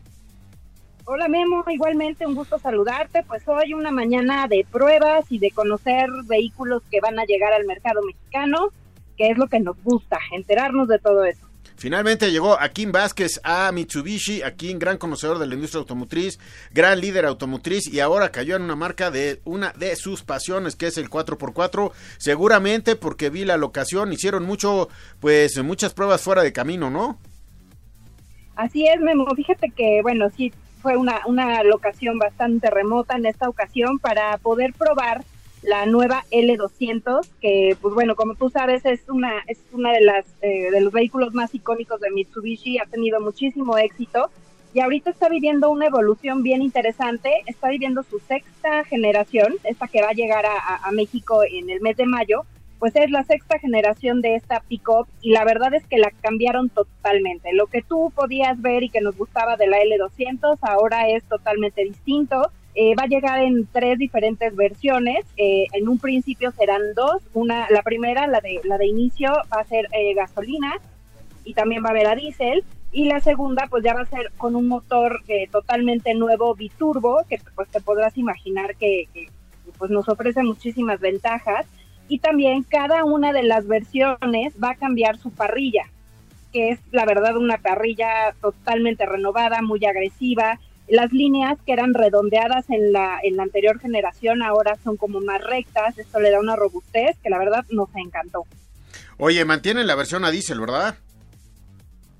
Hola 1.04 1.28
Memo, 1.28 1.62
igualmente 1.68 2.26
un 2.26 2.34
gusto 2.34 2.58
saludarte. 2.58 3.22
Pues 3.24 3.46
hoy 3.46 3.74
una 3.74 3.90
mañana 3.90 4.48
de 4.48 4.66
pruebas 4.72 5.26
y 5.28 5.38
de 5.38 5.50
conocer 5.50 6.08
vehículos 6.24 6.82
que 6.90 7.00
van 7.02 7.18
a 7.18 7.24
llegar 7.24 7.52
al 7.52 7.66
mercado 7.66 8.00
mexicano, 8.00 8.70
que 9.18 9.28
es 9.28 9.36
lo 9.36 9.48
que 9.48 9.60
nos 9.60 9.76
gusta, 9.82 10.18
enterarnos 10.32 10.88
de 10.88 10.98
todo 10.98 11.26
eso. 11.26 11.49
Finalmente 11.80 12.30
llegó 12.30 12.60
Akin 12.60 12.92
Vázquez 12.92 13.40
a 13.42 13.72
Mitsubishi, 13.72 14.42
Akin, 14.42 14.78
gran 14.78 14.98
conocedor 14.98 15.38
de 15.38 15.46
la 15.46 15.54
industria 15.54 15.78
automotriz, 15.78 16.38
gran 16.74 17.00
líder 17.00 17.24
automotriz 17.24 17.90
y 17.90 18.00
ahora 18.00 18.30
cayó 18.30 18.56
en 18.56 18.64
una 18.64 18.76
marca 18.76 19.10
de 19.10 19.40
una 19.46 19.72
de 19.72 19.96
sus 19.96 20.22
pasiones 20.22 20.76
que 20.76 20.88
es 20.88 20.98
el 20.98 21.08
4x4, 21.08 21.90
seguramente 22.18 22.96
porque 22.96 23.30
vi 23.30 23.46
la 23.46 23.56
locación, 23.56 24.12
hicieron 24.12 24.44
mucho, 24.44 24.90
pues 25.20 25.56
muchas 25.64 25.94
pruebas 25.94 26.20
fuera 26.20 26.42
de 26.42 26.52
camino, 26.52 26.90
¿no? 26.90 27.18
Así 28.56 28.86
es, 28.86 29.00
Memo, 29.00 29.26
fíjate 29.34 29.70
que, 29.74 30.00
bueno, 30.02 30.28
sí, 30.36 30.52
fue 30.82 30.98
una, 30.98 31.22
una 31.24 31.62
locación 31.62 32.18
bastante 32.18 32.68
remota 32.68 33.16
en 33.16 33.24
esta 33.24 33.48
ocasión 33.48 33.98
para 33.98 34.36
poder 34.36 34.74
probar 34.74 35.24
la 35.62 35.86
nueva 35.86 36.24
L200, 36.30 37.28
que 37.40 37.76
pues 37.80 37.94
bueno, 37.94 38.16
como 38.16 38.34
tú 38.34 38.50
sabes 38.50 38.84
es 38.86 39.08
una 39.08 39.32
es 39.46 39.58
una 39.72 39.92
de 39.92 40.00
las 40.00 40.24
eh, 40.42 40.70
de 40.70 40.80
los 40.80 40.92
vehículos 40.92 41.34
más 41.34 41.54
icónicos 41.54 42.00
de 42.00 42.10
Mitsubishi, 42.10 42.78
ha 42.78 42.86
tenido 42.86 43.20
muchísimo 43.20 43.76
éxito 43.78 44.30
y 44.72 44.80
ahorita 44.80 45.10
está 45.10 45.28
viviendo 45.28 45.70
una 45.70 45.86
evolución 45.86 46.42
bien 46.42 46.62
interesante, 46.62 47.30
está 47.46 47.68
viviendo 47.68 48.02
su 48.04 48.20
sexta 48.20 48.84
generación, 48.84 49.54
esta 49.64 49.88
que 49.88 50.00
va 50.00 50.10
a 50.10 50.14
llegar 50.14 50.46
a, 50.46 50.76
a 50.86 50.92
México 50.92 51.42
en 51.42 51.70
el 51.70 51.80
mes 51.80 51.96
de 51.96 52.06
mayo, 52.06 52.44
pues 52.78 52.96
es 52.96 53.10
la 53.10 53.24
sexta 53.24 53.58
generación 53.58 54.22
de 54.22 54.36
esta 54.36 54.60
pickup 54.60 55.06
y 55.20 55.32
la 55.32 55.44
verdad 55.44 55.74
es 55.74 55.84
que 55.86 55.98
la 55.98 56.10
cambiaron 56.22 56.70
totalmente. 56.70 57.52
Lo 57.52 57.66
que 57.66 57.82
tú 57.82 58.10
podías 58.14 58.62
ver 58.62 58.84
y 58.84 58.88
que 58.88 59.02
nos 59.02 59.16
gustaba 59.16 59.56
de 59.56 59.66
la 59.66 59.78
L200 59.78 60.58
ahora 60.62 61.08
es 61.08 61.22
totalmente 61.24 61.84
distinto 61.84 62.50
eh, 62.74 62.94
va 62.94 63.04
a 63.04 63.08
llegar 63.08 63.42
en 63.42 63.66
tres 63.66 63.98
diferentes 63.98 64.54
versiones. 64.54 65.24
Eh, 65.36 65.66
en 65.72 65.88
un 65.88 65.98
principio 65.98 66.52
serán 66.52 66.94
dos. 66.94 67.22
Una, 67.34 67.66
la 67.70 67.82
primera, 67.82 68.26
la 68.26 68.40
de 68.40 68.60
la 68.64 68.78
de 68.78 68.86
inicio, 68.86 69.32
va 69.52 69.60
a 69.60 69.64
ser 69.64 69.86
eh, 69.92 70.14
gasolina 70.14 70.74
y 71.44 71.54
también 71.54 71.82
va 71.82 71.88
a 71.88 71.90
haber 71.90 72.06
a 72.06 72.14
diésel. 72.14 72.64
Y 72.92 73.06
la 73.06 73.20
segunda, 73.20 73.66
pues 73.68 73.84
ya 73.84 73.94
va 73.94 74.02
a 74.02 74.06
ser 74.06 74.32
con 74.36 74.56
un 74.56 74.66
motor 74.66 75.22
totalmente 75.52 76.12
nuevo 76.14 76.56
biturbo, 76.56 77.22
que 77.28 77.38
pues 77.54 77.68
te 77.68 77.80
podrás 77.80 78.18
imaginar 78.18 78.74
que, 78.74 79.06
pues 79.78 79.92
nos 79.92 80.08
ofrece 80.08 80.42
muchísimas 80.42 80.98
ventajas. 80.98 81.66
Y 82.08 82.18
también 82.18 82.64
cada 82.64 83.04
una 83.04 83.32
de 83.32 83.44
las 83.44 83.68
versiones 83.68 84.54
va 84.60 84.70
a 84.70 84.74
cambiar 84.74 85.18
su 85.18 85.30
parrilla, 85.30 85.84
que 86.52 86.70
es 86.70 86.80
la 86.90 87.04
verdad 87.04 87.36
una 87.36 87.58
parrilla 87.58 88.34
totalmente 88.40 89.06
renovada, 89.06 89.62
muy 89.62 89.84
agresiva, 89.84 90.58
las 90.90 91.12
líneas 91.12 91.58
que 91.64 91.72
eran 91.72 91.94
redondeadas 91.94 92.68
en 92.68 92.92
la, 92.92 93.18
en 93.22 93.36
la 93.36 93.44
anterior 93.44 93.78
generación 93.78 94.42
ahora 94.42 94.76
son 94.82 94.96
como 94.96 95.20
más 95.20 95.40
rectas, 95.42 95.96
esto 95.98 96.20
le 96.20 96.30
da 96.30 96.40
una 96.40 96.56
robustez 96.56 97.16
que 97.22 97.30
la 97.30 97.38
verdad 97.38 97.64
nos 97.70 97.88
encantó. 97.94 98.44
Oye, 99.16 99.44
mantienen 99.44 99.86
la 99.86 99.94
versión 99.94 100.24
a 100.24 100.30
diésel, 100.30 100.60
¿verdad? 100.60 100.96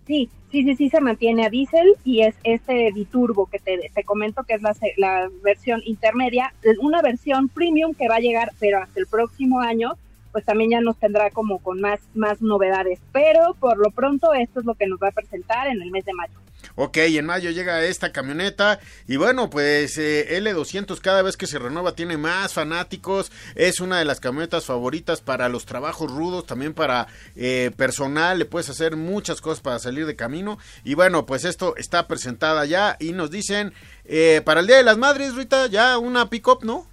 Sí, 0.07 0.31
sí, 0.51 0.63
sí, 0.65 0.77
sí 0.77 0.91
se 0.91 1.01
mantiene 1.01 1.47
a 1.47 1.51
diésel 1.51 1.95
y 2.05 2.23
es 2.23 2.35
este 2.45 2.91
biturbo 2.93 3.47
que 3.47 3.59
te, 3.59 3.91
te 3.95 4.05
comento 4.05 4.45
que 4.45 4.55
es 4.55 4.63
la, 4.63 4.75
la 4.97 5.31
versión 5.43 5.83
intermedia, 5.85 6.53
una 6.81 7.03
versión 7.03 7.49
premium 7.49 7.95
que 7.95 8.09
va 8.09 8.17
a 8.17 8.21
llegar 8.21 8.53
pero 8.59 8.79
hasta 8.79 9.01
el 9.01 9.07
próximo 9.07 9.61
año 9.61 9.95
pues 10.33 10.45
también 10.45 10.71
ya 10.71 10.81
nos 10.81 10.97
tendrá 10.97 11.31
como 11.31 11.59
con 11.59 11.81
más, 11.81 12.01
más 12.15 12.41
novedades. 12.41 13.01
Pero 13.13 13.55
por 13.59 13.79
lo 13.79 13.91
pronto 13.91 14.33
esto 14.33 14.61
es 14.61 14.67
lo 14.67 14.75
que 14.75 14.87
nos 14.87 15.01
va 15.01 15.09
a 15.09 15.13
presentar 15.13 15.67
en 15.69 15.83
el 15.83 15.91
mes 15.91 16.05
de 16.05 16.13
mayo. 16.13 16.39
Ok, 16.77 16.97
en 16.99 17.27
mayo 17.27 17.51
llega 17.51 17.83
esta 17.85 18.13
camioneta 18.13 18.81
y 19.09 19.17
bueno, 19.17 19.51
pues 19.51 19.99
eh, 19.99 20.41
L200 20.41 21.01
cada 21.01 21.23
vez 21.23 21.37
que 21.37 21.47
se 21.47 21.59
renueva 21.59 21.95
tiene 21.95 22.17
más 22.17 22.55
fanáticos, 22.55 23.33
es 23.55 23.81
una 23.81 23.99
de 23.99 24.05
las 24.05 24.21
camionetas 24.21 24.67
favoritas 24.67 25.21
para 25.21 25.49
los 25.49 25.67
trabajos 25.67 26.11
rudos, 26.11 26.47
también 26.47 26.73
para 26.73 27.09
eh, 27.37 27.73
personal, 27.77 28.39
le 28.39 28.45
puedes 28.45 28.71
hacer 28.71 28.97
muchas 28.97 29.41
cosas 29.41 29.61
para 29.61 29.79
salir 29.79 30.07
de 30.07 30.17
camino. 30.17 30.59
Y 30.85 30.95
bueno, 30.95 31.27
pues 31.27 31.45
esto 31.45 31.75
está 31.77 32.07
presentada 32.07 32.65
ya 32.67 32.97
y 33.01 33.13
nos 33.13 33.31
dicen 33.31 33.73
eh, 34.05 34.43
para 34.45 34.61
el 34.61 34.67
Día 34.67 34.77
de 34.77 34.85
las 34.85 34.99
Madres, 34.99 35.35
Rita, 35.35 35.67
ya 35.67 35.99
una 35.99 36.31
pick-up, 36.31 36.65
¿no? 36.65 36.87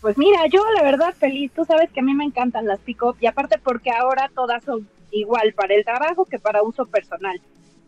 Pues 0.00 0.16
mira, 0.16 0.46
yo 0.50 0.62
la 0.76 0.82
verdad 0.82 1.14
feliz, 1.18 1.52
tú 1.54 1.64
sabes 1.64 1.90
que 1.90 2.00
a 2.00 2.02
mí 2.02 2.14
me 2.14 2.24
encantan 2.24 2.66
las 2.66 2.80
pick-up 2.80 3.16
y 3.20 3.26
aparte 3.26 3.58
porque 3.58 3.90
ahora 3.90 4.30
todas 4.34 4.62
son 4.64 4.88
igual 5.10 5.52
para 5.54 5.74
el 5.74 5.84
trabajo 5.84 6.24
que 6.24 6.38
para 6.38 6.62
uso 6.62 6.86
personal 6.86 7.40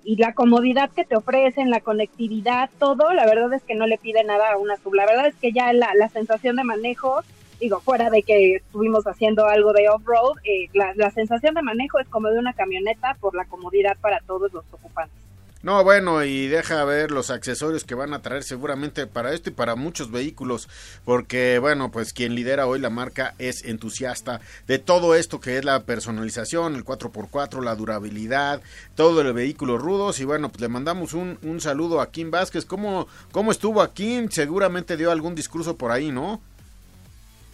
y 0.04 0.16
la 0.16 0.35
comodidad 0.35 0.90
que 0.90 1.04
te 1.04 1.16
ofrecen, 1.16 1.71
la 1.71 1.80
conectividad, 1.80 2.71
todo, 2.78 3.12
la 3.12 3.26
verdad 3.26 3.52
es 3.52 3.62
que 3.62 3.75
no 3.75 3.87
le 3.87 3.99
pide 3.99 4.25
nada 4.25 4.52
a 4.52 4.56
una 4.56 4.76
sub. 4.76 4.94
La 4.94 5.06
verdad 5.06 5.26
es 5.26 5.35
que 5.37 5.52
ya 5.52 5.73
la, 5.73 5.94
la 5.94 6.09
sensación 6.09 6.56
de 6.56 6.64
manejo 6.64 7.23
digo, 7.62 7.80
fuera 7.80 8.11
de 8.11 8.25
que 8.25 8.56
estuvimos 8.56 9.06
haciendo 9.06 9.47
algo 9.47 9.73
de 9.73 9.88
off-road, 9.88 10.38
eh, 10.44 10.68
la, 10.75 10.94
la 10.97 11.12
sensación 11.12 11.54
de 11.54 11.62
manejo 11.62 12.00
es 12.00 12.09
como 12.09 12.28
de 12.28 12.40
una 12.40 12.52
camioneta 12.54 13.16
por 13.21 13.37
la 13.37 13.44
comodidad 13.44 13.97
para 14.00 14.18
todos 14.18 14.52
los 14.52 14.64
ocupantes. 14.73 15.16
No, 15.62 15.85
bueno, 15.85 16.25
y 16.25 16.49
deja 16.49 16.85
ver 16.85 17.12
los 17.12 17.31
accesorios 17.31 17.85
que 17.85 17.95
van 17.95 18.14
a 18.14 18.21
traer 18.21 18.42
seguramente 18.42 19.07
para 19.07 19.33
esto 19.33 19.50
y 19.50 19.52
para 19.52 19.76
muchos 19.76 20.11
vehículos, 20.11 20.69
porque 21.04 21.61
bueno, 21.61 21.92
pues 21.92 22.12
quien 22.12 22.35
lidera 22.35 22.66
hoy 22.66 22.81
la 22.81 22.90
marca 22.90 23.35
es 23.38 23.64
entusiasta 23.64 24.40
de 24.66 24.81
todo 24.81 25.14
esto 25.14 25.38
que 25.38 25.59
es 25.59 25.64
la 25.64 25.85
personalización, 25.85 26.75
el 26.75 26.85
4x4, 26.85 27.62
la 27.62 27.76
durabilidad, 27.76 28.61
todo 28.97 29.21
el 29.21 29.33
vehículo 29.33 29.78
rudos 29.78 30.19
y 30.19 30.25
bueno, 30.25 30.49
pues 30.49 30.61
le 30.61 30.69
mandamos 30.69 31.14
un, 31.14 31.38
un 31.42 31.61
saludo 31.61 32.00
a 32.00 32.11
Kim 32.11 32.33
Vázquez. 32.33 32.64
¿Cómo, 32.64 33.07
¿Cómo 33.31 33.52
estuvo 33.52 33.83
aquí? 33.83 34.26
Seguramente 34.31 34.97
dio 34.97 35.12
algún 35.12 35.37
discurso 35.37 35.76
por 35.76 35.92
ahí, 35.92 36.11
¿no? 36.11 36.40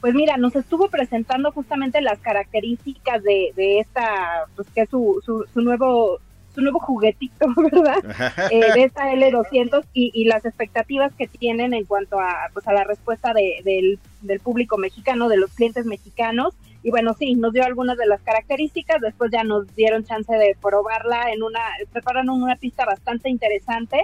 Pues 0.01 0.15
mira, 0.15 0.39
nos 0.39 0.57
estuvo 0.57 0.89
presentando 0.89 1.53
justamente 1.53 2.01
las 2.01 2.19
características 2.21 3.23
de, 3.23 3.53
de 3.55 3.81
esta, 3.81 4.47
pues 4.57 4.67
que 4.75 4.83
es 4.83 4.89
su, 4.89 5.21
su 5.53 5.61
nuevo 5.61 6.21
nuevo 6.63 6.79
juguetito, 6.81 7.47
¿verdad? 7.57 7.99
Eh, 8.51 8.73
de 8.75 8.85
esta 8.85 9.13
L200 9.13 9.85
y, 9.93 10.11
y, 10.15 10.25
las 10.25 10.45
expectativas 10.45 11.13
que 11.15 11.27
tienen 11.27 11.75
en 11.75 11.85
cuanto 11.85 12.21
a, 12.21 12.49
pues, 12.53 12.67
a 12.69 12.73
la 12.73 12.85
respuesta 12.85 13.33
de, 13.33 13.61
del, 13.65 13.99
del 14.23 14.41
público 14.41 14.79
mexicano, 14.79 15.29
de 15.29 15.37
los 15.37 15.53
clientes 15.53 15.87
mexicanos. 15.87 16.55
Y 16.83 16.91
bueno, 16.91 17.15
sí, 17.19 17.35
nos 17.35 17.53
dio 17.53 17.65
algunas 17.65 17.99
de 17.99 18.07
las 18.07 18.21
características, 18.23 19.01
después 19.01 19.31
ya 19.33 19.43
nos 19.43 19.75
dieron 19.75 20.05
chance 20.05 20.33
de 20.33 20.57
probarla 20.61 21.33
en 21.33 21.43
una, 21.43 21.61
prepararon 21.93 22.31
una 22.31 22.57
pista 22.57 22.85
bastante 22.85 23.29
interesante 23.29 24.01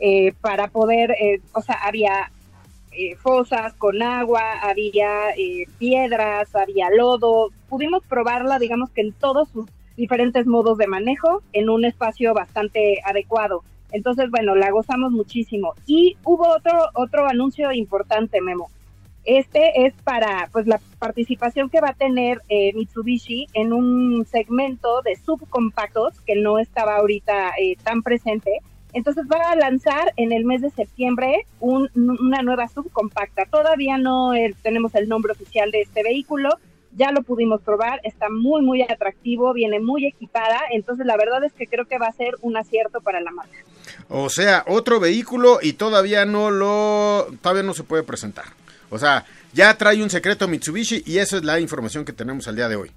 eh, 0.00 0.32
para 0.40 0.68
poder, 0.68 1.12
eh, 1.12 1.40
o 1.52 1.60
sea, 1.60 1.76
había 1.82 2.30
eh, 2.96 3.16
fosas 3.16 3.74
con 3.74 4.00
agua, 4.02 4.40
había 4.62 5.30
eh, 5.36 5.66
piedras, 5.78 6.54
había 6.54 6.90
lodo, 6.90 7.50
pudimos 7.68 8.04
probarla, 8.04 8.60
digamos 8.60 8.90
que 8.90 9.00
en 9.00 9.12
todos 9.12 9.48
sus 9.48 9.66
diferentes 9.96 10.46
modos 10.46 10.78
de 10.78 10.86
manejo 10.86 11.42
en 11.52 11.70
un 11.70 11.84
espacio 11.84 12.34
bastante 12.34 13.00
adecuado. 13.04 13.62
Entonces, 13.92 14.30
bueno, 14.30 14.54
la 14.56 14.70
gozamos 14.70 15.12
muchísimo. 15.12 15.74
Y 15.86 16.16
hubo 16.24 16.48
otro, 16.48 16.72
otro 16.94 17.28
anuncio 17.28 17.70
importante, 17.72 18.40
Memo. 18.40 18.68
Este 19.24 19.86
es 19.86 19.94
para 20.02 20.50
pues 20.52 20.66
la 20.66 20.80
participación 20.98 21.70
que 21.70 21.80
va 21.80 21.90
a 21.90 21.94
tener 21.94 22.42
eh, 22.50 22.72
Mitsubishi 22.74 23.46
en 23.54 23.72
un 23.72 24.26
segmento 24.26 25.00
de 25.02 25.16
subcompactos 25.16 26.20
que 26.20 26.36
no 26.36 26.58
estaba 26.58 26.96
ahorita 26.96 27.52
eh, 27.58 27.76
tan 27.82 28.02
presente. 28.02 28.50
Entonces 28.92 29.24
va 29.30 29.50
a 29.50 29.56
lanzar 29.56 30.12
en 30.16 30.32
el 30.32 30.44
mes 30.44 30.60
de 30.60 30.70
septiembre 30.70 31.46
un, 31.58 31.88
una 31.94 32.42
nueva 32.42 32.68
subcompacta. 32.68 33.46
Todavía 33.46 33.96
no 33.96 34.34
eh, 34.34 34.54
tenemos 34.62 34.94
el 34.94 35.08
nombre 35.08 35.32
oficial 35.32 35.70
de 35.70 35.80
este 35.80 36.02
vehículo, 36.02 36.50
ya 36.96 37.10
lo 37.12 37.22
pudimos 37.22 37.60
probar, 37.62 38.00
está 38.04 38.28
muy, 38.30 38.62
muy 38.62 38.82
atractivo, 38.82 39.52
viene 39.52 39.80
muy 39.80 40.06
equipada, 40.06 40.60
entonces 40.72 41.06
la 41.06 41.16
verdad 41.16 41.44
es 41.44 41.52
que 41.52 41.66
creo 41.66 41.86
que 41.86 41.98
va 41.98 42.06
a 42.06 42.12
ser 42.12 42.34
un 42.40 42.56
acierto 42.56 43.00
para 43.00 43.20
la 43.20 43.30
marca. 43.30 43.58
O 44.08 44.28
sea, 44.28 44.64
otro 44.66 45.00
vehículo 45.00 45.58
y 45.60 45.74
todavía 45.74 46.24
no 46.24 46.50
lo, 46.50 47.26
todavía 47.42 47.62
no 47.62 47.74
se 47.74 47.84
puede 47.84 48.02
presentar. 48.02 48.44
O 48.90 48.98
sea, 48.98 49.24
ya 49.52 49.76
trae 49.76 50.02
un 50.02 50.10
secreto 50.10 50.46
Mitsubishi 50.46 51.02
y 51.06 51.18
esa 51.18 51.36
es 51.36 51.44
la 51.44 51.58
información 51.60 52.04
que 52.04 52.12
tenemos 52.12 52.46
al 52.48 52.56
día 52.56 52.68
de 52.68 52.76
hoy. 52.76 52.90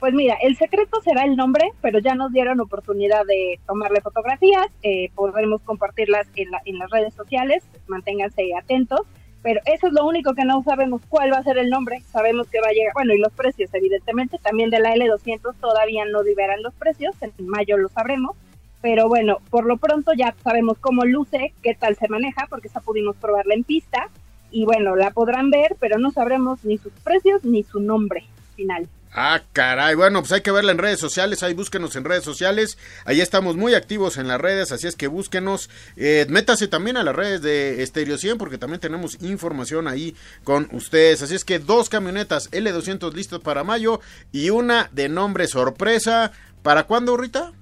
Pues 0.00 0.14
mira, 0.14 0.36
el 0.42 0.56
secreto 0.56 1.00
será 1.02 1.24
el 1.24 1.36
nombre, 1.36 1.72
pero 1.82 1.98
ya 1.98 2.14
nos 2.14 2.32
dieron 2.32 2.60
oportunidad 2.60 3.24
de 3.26 3.58
tomarle 3.66 4.00
fotografías, 4.00 4.66
eh, 4.82 5.10
podremos 5.14 5.60
compartirlas 5.62 6.28
en, 6.36 6.52
la, 6.52 6.60
en 6.64 6.78
las 6.78 6.88
redes 6.90 7.14
sociales, 7.14 7.64
manténganse 7.88 8.54
atentos 8.56 9.00
pero 9.42 9.60
eso 9.66 9.86
es 9.86 9.92
lo 9.92 10.06
único 10.06 10.34
que 10.34 10.44
no 10.44 10.62
sabemos 10.62 11.02
cuál 11.08 11.32
va 11.32 11.38
a 11.38 11.42
ser 11.42 11.58
el 11.58 11.70
nombre, 11.70 12.02
sabemos 12.12 12.48
que 12.48 12.60
va 12.60 12.68
a 12.68 12.72
llegar, 12.72 12.92
bueno, 12.94 13.14
y 13.14 13.18
los 13.18 13.32
precios, 13.32 13.72
evidentemente, 13.72 14.38
también 14.38 14.70
de 14.70 14.80
la 14.80 14.94
L200 14.94 15.54
todavía 15.60 16.04
no 16.04 16.22
liberan 16.22 16.62
los 16.62 16.74
precios, 16.74 17.14
en 17.20 17.32
mayo 17.46 17.76
lo 17.76 17.88
sabremos, 17.88 18.36
pero 18.80 19.08
bueno, 19.08 19.38
por 19.50 19.64
lo 19.64 19.76
pronto 19.76 20.12
ya 20.12 20.34
sabemos 20.42 20.78
cómo 20.78 21.04
luce, 21.04 21.52
qué 21.62 21.74
tal 21.74 21.96
se 21.96 22.08
maneja, 22.08 22.46
porque 22.48 22.68
ya 22.68 22.80
pudimos 22.80 23.16
probarla 23.16 23.54
en 23.54 23.64
pista, 23.64 24.08
y 24.50 24.64
bueno, 24.64 24.96
la 24.96 25.10
podrán 25.10 25.50
ver, 25.50 25.76
pero 25.78 25.98
no 25.98 26.10
sabremos 26.10 26.64
ni 26.64 26.78
sus 26.78 26.92
precios 27.04 27.44
ni 27.44 27.62
su 27.62 27.80
nombre 27.80 28.24
final. 28.56 28.88
Ah, 29.12 29.42
caray. 29.52 29.94
Bueno, 29.94 30.20
pues 30.20 30.32
hay 30.32 30.42
que 30.42 30.50
verla 30.50 30.72
en 30.72 30.78
redes 30.78 31.00
sociales. 31.00 31.42
Ahí 31.42 31.54
búsquenos 31.54 31.96
en 31.96 32.04
redes 32.04 32.24
sociales. 32.24 32.78
Ahí 33.04 33.20
estamos 33.20 33.56
muy 33.56 33.74
activos 33.74 34.18
en 34.18 34.28
las 34.28 34.40
redes. 34.40 34.70
Así 34.70 34.86
es 34.86 34.96
que 34.96 35.06
búsquenos. 35.06 35.70
Eh, 35.96 36.26
métase 36.28 36.68
también 36.68 36.96
a 36.96 37.02
las 37.02 37.16
redes 37.16 37.42
de 37.42 37.84
Stereo 37.86 38.18
100 38.18 38.38
porque 38.38 38.58
también 38.58 38.80
tenemos 38.80 39.20
información 39.22 39.88
ahí 39.88 40.14
con 40.44 40.68
ustedes. 40.72 41.22
Así 41.22 41.34
es 41.34 41.44
que 41.44 41.58
dos 41.58 41.88
camionetas 41.88 42.50
L200 42.50 43.12
listas 43.14 43.40
para 43.40 43.64
mayo 43.64 44.00
y 44.30 44.50
una 44.50 44.90
de 44.92 45.08
nombre 45.08 45.48
sorpresa. 45.48 46.32
¿Para 46.62 46.84
cuándo, 46.84 47.16
Rita? 47.16 47.52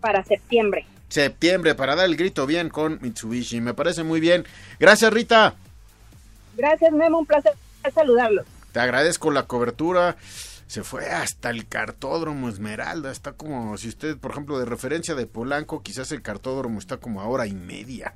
Para 0.00 0.22
septiembre. 0.24 0.86
Septiembre, 1.08 1.74
para 1.74 1.94
dar 1.94 2.06
el 2.06 2.16
grito 2.16 2.46
bien 2.46 2.68
con 2.68 2.98
Mitsubishi. 3.02 3.60
Me 3.60 3.74
parece 3.74 4.02
muy 4.02 4.20
bien. 4.20 4.44
Gracias, 4.78 5.12
Rita. 5.12 5.54
Gracias, 6.56 6.92
Memo. 6.92 7.18
Un 7.18 7.26
placer 7.26 7.52
saludarlos. 7.92 8.46
Te 8.74 8.80
agradezco 8.80 9.30
la 9.30 9.44
cobertura. 9.44 10.16
Se 10.66 10.82
fue 10.82 11.08
hasta 11.08 11.50
el 11.50 11.68
cartódromo 11.68 12.48
Esmeralda. 12.48 13.12
Está 13.12 13.30
como, 13.34 13.78
si 13.78 13.86
usted, 13.86 14.18
por 14.18 14.32
ejemplo, 14.32 14.58
de 14.58 14.64
referencia 14.64 15.14
de 15.14 15.28
Polanco, 15.28 15.84
quizás 15.84 16.10
el 16.10 16.22
cartódromo 16.22 16.80
está 16.80 16.96
como 16.96 17.20
a 17.20 17.28
hora 17.28 17.46
y 17.46 17.54
media. 17.54 18.14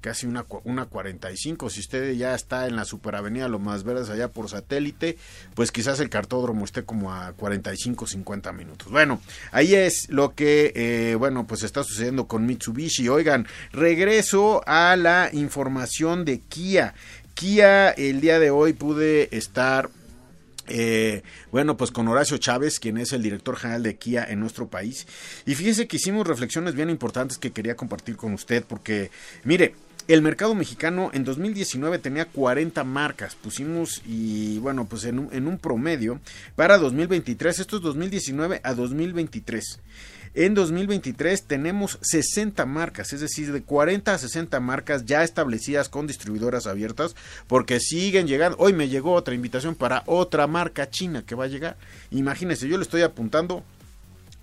Casi 0.00 0.26
una, 0.26 0.44
una 0.64 0.86
45. 0.86 1.70
Si 1.70 1.78
usted 1.78 2.14
ya 2.14 2.34
está 2.34 2.66
en 2.66 2.74
la 2.74 2.84
superavenida 2.84 3.46
Lo 3.46 3.60
Más 3.60 3.84
Verdes, 3.84 4.10
allá 4.10 4.26
por 4.26 4.48
satélite, 4.48 5.18
pues 5.54 5.70
quizás 5.70 6.00
el 6.00 6.10
cartódromo 6.10 6.64
esté 6.64 6.84
como 6.84 7.14
a 7.14 7.32
45, 7.34 8.08
50 8.08 8.52
minutos. 8.54 8.90
Bueno, 8.90 9.20
ahí 9.52 9.76
es 9.76 10.08
lo 10.08 10.34
que, 10.34 10.72
eh, 10.74 11.14
bueno, 11.14 11.46
pues 11.46 11.62
está 11.62 11.84
sucediendo 11.84 12.26
con 12.26 12.44
Mitsubishi. 12.44 13.08
Oigan, 13.08 13.46
regreso 13.70 14.64
a 14.66 14.96
la 14.96 15.30
información 15.32 16.24
de 16.24 16.40
Kia. 16.40 16.92
Kia 17.36 17.90
el 17.90 18.22
día 18.22 18.38
de 18.38 18.48
hoy 18.50 18.72
pude 18.72 19.28
estar 19.36 19.90
eh, 20.68 21.22
bueno, 21.52 21.76
pues 21.76 21.90
con 21.90 22.08
Horacio 22.08 22.38
Chávez, 22.38 22.80
quien 22.80 22.96
es 22.96 23.12
el 23.12 23.22
director 23.22 23.56
general 23.56 23.82
de 23.82 23.96
Kia 23.96 24.24
en 24.26 24.40
nuestro 24.40 24.68
país. 24.68 25.06
Y 25.44 25.54
fíjese 25.54 25.86
que 25.86 25.98
hicimos 25.98 26.26
reflexiones 26.26 26.74
bien 26.74 26.88
importantes 26.88 27.36
que 27.36 27.52
quería 27.52 27.76
compartir 27.76 28.16
con 28.16 28.32
usted, 28.32 28.64
porque, 28.66 29.10
mire, 29.44 29.74
el 30.08 30.22
mercado 30.22 30.54
mexicano 30.54 31.10
en 31.12 31.24
2019 31.24 31.98
tenía 31.98 32.24
40 32.24 32.84
marcas, 32.84 33.34
pusimos 33.34 34.02
y 34.06 34.58
bueno, 34.60 34.86
pues 34.86 35.04
en 35.04 35.18
un, 35.18 35.28
en 35.30 35.46
un 35.46 35.58
promedio 35.58 36.20
para 36.54 36.78
2023, 36.78 37.58
esto 37.58 37.76
es 37.76 37.82
2019 37.82 38.62
a 38.64 38.72
2023. 38.72 39.80
En 40.38 40.52
2023 40.52 41.44
tenemos 41.44 41.98
60 42.02 42.66
marcas, 42.66 43.14
es 43.14 43.22
decir, 43.22 43.54
de 43.54 43.62
40 43.62 44.12
a 44.12 44.18
60 44.18 44.60
marcas 44.60 45.06
ya 45.06 45.24
establecidas 45.24 45.88
con 45.88 46.06
distribuidoras 46.06 46.66
abiertas, 46.66 47.16
porque 47.46 47.80
siguen 47.80 48.26
llegando. 48.26 48.58
Hoy 48.60 48.74
me 48.74 48.90
llegó 48.90 49.14
otra 49.14 49.34
invitación 49.34 49.74
para 49.74 50.02
otra 50.04 50.46
marca 50.46 50.90
china 50.90 51.24
que 51.24 51.34
va 51.34 51.44
a 51.44 51.48
llegar. 51.48 51.78
Imagínense, 52.10 52.68
yo 52.68 52.76
le 52.76 52.82
estoy 52.82 53.00
apuntando 53.00 53.64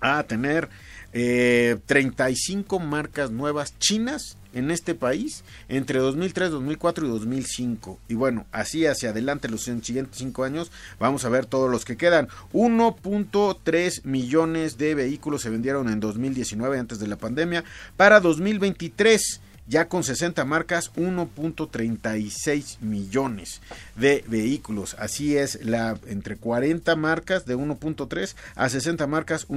a 0.00 0.24
tener 0.24 0.68
eh, 1.16 1.78
35 1.86 2.80
marcas 2.80 3.30
nuevas 3.30 3.78
chinas 3.78 4.36
en 4.52 4.72
este 4.72 4.96
país 4.96 5.44
entre 5.68 6.00
2003, 6.00 6.50
2004 6.50 7.06
y 7.06 7.08
2005. 7.08 8.00
Y 8.08 8.14
bueno, 8.14 8.46
así 8.50 8.84
hacia 8.86 9.10
adelante 9.10 9.48
los 9.48 9.62
siguientes 9.62 10.18
5 10.18 10.42
años 10.42 10.72
vamos 10.98 11.24
a 11.24 11.28
ver 11.28 11.46
todos 11.46 11.70
los 11.70 11.84
que 11.84 11.96
quedan. 11.96 12.26
1.3 12.52 14.04
millones 14.04 14.76
de 14.76 14.96
vehículos 14.96 15.42
se 15.42 15.50
vendieron 15.50 15.88
en 15.88 16.00
2019 16.00 16.80
antes 16.80 16.98
de 16.98 17.06
la 17.06 17.16
pandemia. 17.16 17.62
Para 17.96 18.18
2023 18.18 19.40
ya 19.66 19.88
con 19.88 20.04
60 20.04 20.44
marcas 20.44 20.92
1.36 20.94 22.80
millones 22.80 23.60
de 23.96 24.24
vehículos. 24.26 24.94
Así 24.98 25.36
es 25.36 25.64
la 25.64 25.98
entre 26.06 26.36
40 26.36 26.94
marcas 26.96 27.46
de 27.46 27.56
1.3 27.56 28.34
a 28.54 28.68
60 28.68 29.06
marcas 29.06 29.48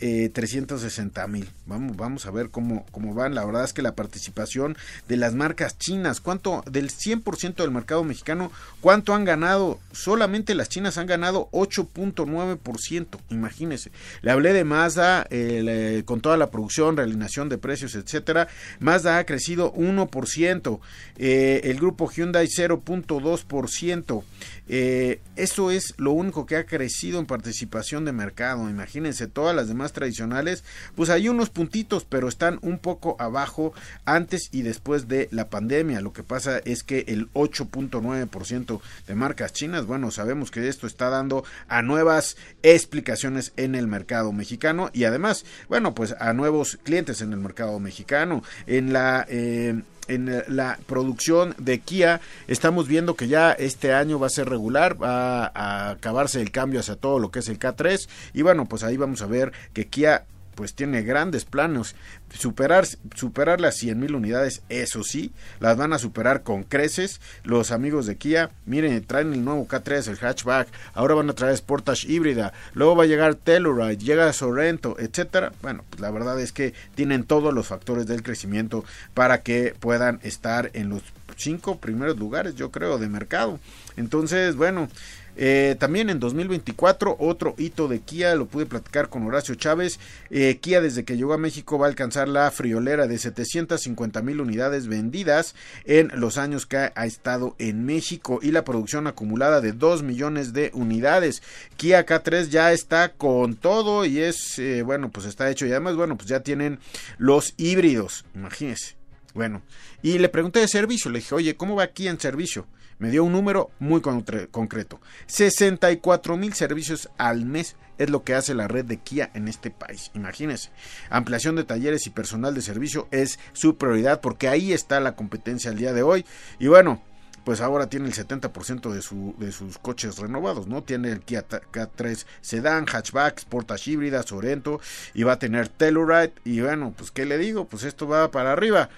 1.360 0.00 1.28
mil. 1.28 1.48
Vamos, 1.66 1.96
vamos 1.96 2.26
a 2.26 2.30
ver 2.30 2.50
cómo, 2.50 2.86
cómo 2.90 3.14
van. 3.14 3.34
La 3.34 3.44
verdad 3.44 3.64
es 3.64 3.72
que 3.72 3.82
la 3.82 3.94
participación 3.94 4.76
de 5.08 5.16
las 5.16 5.34
marcas 5.34 5.78
chinas, 5.78 6.20
cuánto 6.20 6.62
del 6.70 6.90
100% 6.90 7.56
del 7.56 7.70
mercado 7.70 8.04
mexicano, 8.04 8.50
cuánto 8.80 9.14
han 9.14 9.24
ganado. 9.24 9.78
Solamente 9.92 10.54
las 10.54 10.68
chinas 10.68 10.98
han 10.98 11.06
ganado 11.06 11.48
8.9%. 11.52 13.18
Imagínense. 13.30 13.90
Le 14.22 14.30
hablé 14.30 14.52
de 14.52 14.64
Mazda 14.64 15.26
eh, 15.30 16.02
con 16.06 16.20
toda 16.20 16.36
la 16.36 16.50
producción, 16.50 16.96
realineación 16.96 17.48
de 17.48 17.58
precios, 17.58 17.94
etcétera 17.94 18.30
Mazda 18.78 19.18
ha 19.18 19.26
crecido 19.26 19.72
1%, 19.74 20.80
eh, 21.18 21.60
el 21.64 21.76
grupo 21.76 22.10
Hyundai 22.10 22.46
0.2%, 22.46 24.22
Eh, 24.72 25.20
eso 25.34 25.72
es 25.72 25.94
lo 25.96 26.12
único 26.12 26.46
que 26.46 26.54
ha 26.54 26.64
crecido 26.64 27.18
en 27.18 27.26
participación 27.26 28.04
de 28.04 28.12
mercado. 28.12 28.70
Imagínense, 28.70 29.26
todas 29.26 29.54
las 29.54 29.66
demás 29.66 29.92
tradicionales, 29.92 30.62
pues 30.94 31.10
hay 31.10 31.28
unos 31.28 31.50
puntitos, 31.50 32.04
pero 32.04 32.28
están 32.28 32.60
un 32.62 32.78
poco 32.78 33.16
abajo 33.18 33.72
antes 34.04 34.48
y 34.52 34.62
después 34.62 35.08
de 35.08 35.28
la 35.32 35.50
pandemia. 35.50 36.00
Lo 36.00 36.12
que 36.12 36.22
pasa 36.22 36.58
es 36.58 36.84
que 36.84 37.04
el 37.08 37.32
8.9% 37.32 38.80
de 39.08 39.14
marcas 39.16 39.52
chinas, 39.52 39.86
bueno, 39.86 40.12
sabemos 40.12 40.52
que 40.52 40.68
esto 40.68 40.86
está 40.86 41.10
dando 41.10 41.42
a 41.66 41.82
nuevas 41.82 42.36
explicaciones 42.62 43.52
en 43.56 43.74
el 43.74 43.88
mercado 43.88 44.30
mexicano 44.30 44.90
y 44.92 45.02
además, 45.02 45.44
bueno, 45.68 45.96
pues 45.96 46.14
a 46.20 46.32
nuevos 46.32 46.78
clientes 46.84 47.22
en 47.22 47.32
el 47.32 47.40
mercado 47.40 47.80
mexicano. 47.80 48.44
En 48.68 48.92
la 48.92 49.26
eh, 49.28 49.82
en 50.10 50.42
la 50.48 50.78
producción 50.86 51.54
de 51.58 51.80
Kia. 51.80 52.20
Estamos 52.48 52.88
viendo 52.88 53.14
que 53.14 53.28
ya 53.28 53.52
este 53.52 53.94
año 53.94 54.18
va 54.18 54.26
a 54.26 54.30
ser 54.30 54.48
regular, 54.48 55.02
va 55.02 55.46
a 55.46 55.90
acabarse 55.90 56.40
el 56.40 56.50
cambio 56.50 56.80
hacia 56.80 56.96
todo 56.96 57.18
lo 57.18 57.30
que 57.30 57.40
es 57.40 57.48
el 57.48 57.58
K3 57.58 58.08
y 58.34 58.42
bueno, 58.42 58.66
pues 58.66 58.82
ahí 58.82 58.96
vamos 58.96 59.22
a 59.22 59.26
ver 59.26 59.52
que 59.72 59.86
Kia 59.86 60.24
pues 60.60 60.74
tiene 60.74 61.00
grandes 61.00 61.46
planos. 61.46 61.94
Superar, 62.34 62.86
superar 63.14 63.62
las 63.62 63.76
100 63.76 63.98
mil 63.98 64.14
unidades, 64.14 64.60
eso 64.68 65.02
sí, 65.02 65.32
las 65.58 65.78
van 65.78 65.94
a 65.94 65.98
superar 65.98 66.42
con 66.42 66.64
creces. 66.64 67.18
Los 67.44 67.70
amigos 67.70 68.04
de 68.04 68.16
Kia, 68.18 68.50
miren, 68.66 69.02
traen 69.06 69.32
el 69.32 69.42
nuevo 69.42 69.66
K3, 69.66 70.08
el 70.08 70.18
hatchback, 70.18 70.68
ahora 70.92 71.14
van 71.14 71.30
a 71.30 71.32
traer 71.32 71.56
Sportage 71.56 72.06
híbrida, 72.12 72.52
luego 72.74 72.94
va 72.94 73.04
a 73.04 73.06
llegar 73.06 73.36
Telluride, 73.36 73.96
llega 73.96 74.30
Sorrento, 74.34 74.96
etcétera. 74.98 75.54
Bueno, 75.62 75.82
pues 75.88 76.02
la 76.02 76.10
verdad 76.10 76.38
es 76.38 76.52
que 76.52 76.74
tienen 76.94 77.24
todos 77.24 77.54
los 77.54 77.66
factores 77.66 78.06
del 78.06 78.22
crecimiento 78.22 78.84
para 79.14 79.40
que 79.40 79.74
puedan 79.80 80.20
estar 80.24 80.70
en 80.74 80.90
los 80.90 81.02
cinco 81.38 81.78
primeros 81.78 82.18
lugares, 82.18 82.54
yo 82.54 82.70
creo, 82.70 82.98
de 82.98 83.08
mercado. 83.08 83.58
Entonces, 83.96 84.56
bueno, 84.56 84.90
eh, 85.36 85.76
también 85.78 86.10
en 86.10 86.20
2024, 86.20 87.16
otro 87.18 87.54
hito 87.58 87.88
de 87.88 88.00
Kia, 88.00 88.34
lo 88.34 88.46
pude 88.46 88.66
platicar 88.66 89.08
con 89.08 89.26
Horacio 89.26 89.54
Chávez. 89.54 89.98
Eh, 90.30 90.58
Kia 90.60 90.80
desde 90.80 91.04
que 91.04 91.16
llegó 91.16 91.32
a 91.32 91.38
México 91.38 91.78
va 91.78 91.86
a 91.86 91.88
alcanzar 91.88 92.28
la 92.28 92.50
friolera 92.50 93.06
de 93.06 93.18
750 93.18 94.22
mil 94.22 94.40
unidades 94.40 94.86
vendidas 94.86 95.54
en 95.84 96.10
los 96.14 96.38
años 96.38 96.66
que 96.66 96.76
ha, 96.76 97.06
estado 97.06 97.56
en 97.58 97.84
México 97.84 98.40
y 98.42 98.50
la 98.52 98.64
producción 98.64 99.06
acumulada 99.06 99.60
de 99.60 99.72
2 99.72 100.02
millones 100.02 100.52
de 100.52 100.70
unidades. 100.74 101.42
Kia 101.76 102.06
K3 102.06 102.48
ya 102.48 102.72
está 102.72 103.12
con 103.12 103.54
todo 103.54 104.04
y 104.04 104.20
es, 104.20 104.58
eh, 104.58 104.82
bueno, 104.82 105.10
pues 105.10 105.26
está 105.26 105.50
hecho 105.50 105.66
y 105.66 105.70
además, 105.70 105.96
bueno, 105.96 106.16
pues 106.16 106.28
ya 106.28 106.40
tienen 106.40 106.78
los 107.18 107.54
híbridos, 107.56 108.24
imagínense. 108.34 108.96
Bueno, 109.32 109.62
y 110.02 110.18
le 110.18 110.28
pregunté 110.28 110.60
de 110.60 110.68
servicio, 110.68 111.10
le 111.10 111.20
dije, 111.20 111.34
oye, 111.34 111.56
¿cómo 111.56 111.76
va 111.76 111.84
aquí 111.84 112.08
en 112.08 112.18
servicio? 112.18 112.66
Me 113.00 113.10
dio 113.10 113.24
un 113.24 113.32
número 113.32 113.70
muy 113.80 114.00
concreto. 114.00 115.00
64 115.26 116.36
mil 116.36 116.52
servicios 116.54 117.08
al 117.18 117.46
mes 117.46 117.74
es 117.98 118.10
lo 118.10 118.22
que 118.22 118.34
hace 118.34 118.54
la 118.54 118.68
red 118.68 118.84
de 118.84 118.98
Kia 118.98 119.30
en 119.34 119.48
este 119.48 119.70
país. 119.70 120.10
Imagínense. 120.14 120.70
Ampliación 121.08 121.56
de 121.56 121.64
talleres 121.64 122.06
y 122.06 122.10
personal 122.10 122.54
de 122.54 122.62
servicio 122.62 123.08
es 123.10 123.38
su 123.52 123.76
prioridad 123.76 124.20
porque 124.20 124.48
ahí 124.48 124.72
está 124.72 125.00
la 125.00 125.16
competencia 125.16 125.70
al 125.70 125.78
día 125.78 125.92
de 125.92 126.02
hoy. 126.02 126.24
Y 126.58 126.68
bueno, 126.68 127.02
pues 127.44 127.62
ahora 127.62 127.88
tiene 127.88 128.06
el 128.06 128.14
70% 128.14 128.90
de, 128.90 129.46
de 129.46 129.52
sus 129.52 129.78
coches 129.78 130.18
renovados, 130.18 130.66
¿no? 130.66 130.82
Tiene 130.82 131.10
el 131.10 131.20
Kia 131.20 131.46
K3 131.48 132.26
Sedan, 132.42 132.86
Hatchback, 132.86 133.40
Sportage 133.40 133.92
híbrida, 133.92 134.22
Sorento 134.22 134.80
y 135.14 135.22
va 135.22 135.32
a 135.32 135.38
tener 135.38 135.68
Telluride 135.68 136.34
y 136.44 136.60
bueno, 136.60 136.94
pues 136.96 137.10
qué 137.10 137.24
le 137.24 137.38
digo, 137.38 137.66
pues 137.66 137.84
esto 137.84 138.06
va 138.06 138.30
para 138.30 138.52
arriba. 138.52 138.90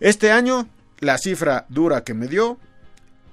Este 0.00 0.30
año 0.30 0.68
la 1.00 1.18
cifra 1.18 1.66
dura 1.68 2.04
que 2.04 2.14
me 2.14 2.28
dio 2.28 2.58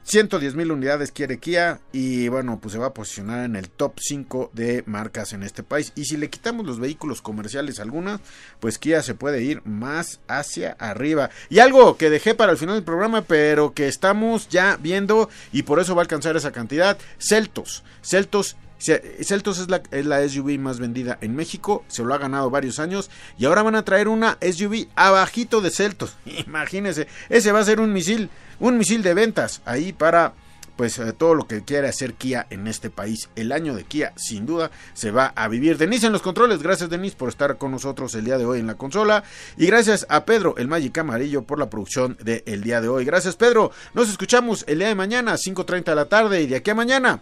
110 0.03 0.55
mil 0.55 0.71
unidades 0.71 1.11
quiere 1.11 1.37
Kia 1.37 1.79
y 1.91 2.27
bueno, 2.27 2.59
pues 2.61 2.73
se 2.73 2.79
va 2.79 2.87
a 2.87 2.93
posicionar 2.93 3.45
en 3.45 3.55
el 3.55 3.69
top 3.69 3.93
5 3.99 4.51
de 4.53 4.83
marcas 4.85 5.33
en 5.33 5.43
este 5.43 5.63
país. 5.63 5.93
Y 5.95 6.05
si 6.05 6.17
le 6.17 6.29
quitamos 6.29 6.65
los 6.65 6.79
vehículos 6.79 7.21
comerciales 7.21 7.79
algunas, 7.79 8.19
pues 8.59 8.77
Kia 8.77 9.01
se 9.03 9.13
puede 9.13 9.43
ir 9.43 9.61
más 9.65 10.19
hacia 10.27 10.71
arriba. 10.79 11.29
Y 11.49 11.59
algo 11.59 11.97
que 11.97 12.09
dejé 12.09 12.35
para 12.35 12.51
el 12.51 12.57
final 12.57 12.75
del 12.75 12.83
programa, 12.83 13.21
pero 13.21 13.73
que 13.73 13.87
estamos 13.87 14.49
ya 14.49 14.77
viendo 14.77 15.29
y 15.51 15.63
por 15.63 15.79
eso 15.79 15.95
va 15.95 16.01
a 16.01 16.03
alcanzar 16.03 16.35
esa 16.35 16.51
cantidad, 16.51 16.97
Celtos. 17.19 17.83
Celtos 18.01 18.57
Celtos 18.81 19.59
es 19.59 19.69
la, 19.69 19.81
es 19.91 20.05
la, 20.05 20.27
SUV 20.27 20.57
más 20.59 20.79
vendida 20.79 21.17
en 21.21 21.35
México, 21.35 21.85
se 21.87 22.03
lo 22.03 22.13
ha 22.13 22.17
ganado 22.17 22.49
varios 22.49 22.79
años 22.79 23.09
y 23.37 23.45
ahora 23.45 23.63
van 23.63 23.75
a 23.75 23.85
traer 23.85 24.07
una 24.07 24.37
SUV 24.41 24.87
abajito 24.95 25.61
de 25.61 25.69
Celtos. 25.69 26.15
Imagínense, 26.47 27.07
ese 27.29 27.51
va 27.51 27.59
a 27.59 27.65
ser 27.65 27.79
un 27.79 27.93
misil 27.93 28.29
un 28.59 28.77
misil 28.77 29.01
de 29.01 29.13
ventas 29.13 29.61
ahí 29.65 29.91
para 29.91 30.33
pues 30.75 30.97
eh, 30.99 31.13
todo 31.13 31.35
lo 31.35 31.47
que 31.47 31.63
quiere 31.63 31.87
hacer 31.87 32.13
Kia 32.13 32.47
en 32.49 32.65
este 32.67 32.89
país. 32.89 33.29
El 33.35 33.51
año 33.51 33.75
de 33.75 33.83
Kia, 33.83 34.13
sin 34.15 34.45
duda, 34.45 34.71
se 34.93 35.11
va 35.11 35.33
a 35.35 35.47
vivir. 35.47 35.77
Denise 35.77 36.07
en 36.07 36.13
los 36.13 36.21
controles, 36.21 36.63
gracias 36.63 36.89
Denise 36.89 37.15
por 37.15 37.29
estar 37.29 37.57
con 37.57 37.71
nosotros 37.71 38.15
el 38.15 38.25
día 38.25 38.37
de 38.37 38.45
hoy 38.45 38.59
en 38.59 38.67
la 38.67 38.75
consola. 38.75 39.23
Y 39.57 39.67
gracias 39.67 40.07
a 40.09 40.25
Pedro, 40.25 40.55
el 40.57 40.67
Magic 40.67 40.97
Amarillo, 40.97 41.43
por 41.43 41.59
la 41.59 41.69
producción 41.69 42.17
del 42.23 42.63
día 42.63 42.81
de 42.81 42.87
hoy. 42.87 43.05
Gracias 43.05 43.35
Pedro, 43.35 43.71
nos 43.93 44.09
escuchamos 44.09 44.63
el 44.67 44.79
día 44.79 44.87
de 44.87 44.95
mañana, 44.95 45.33
5.30 45.33 45.83
de 45.83 45.95
la 45.95 46.05
tarde 46.05 46.41
y 46.41 46.47
de 46.47 46.55
aquí 46.55 46.71
a 46.71 46.75
mañana. 46.75 47.21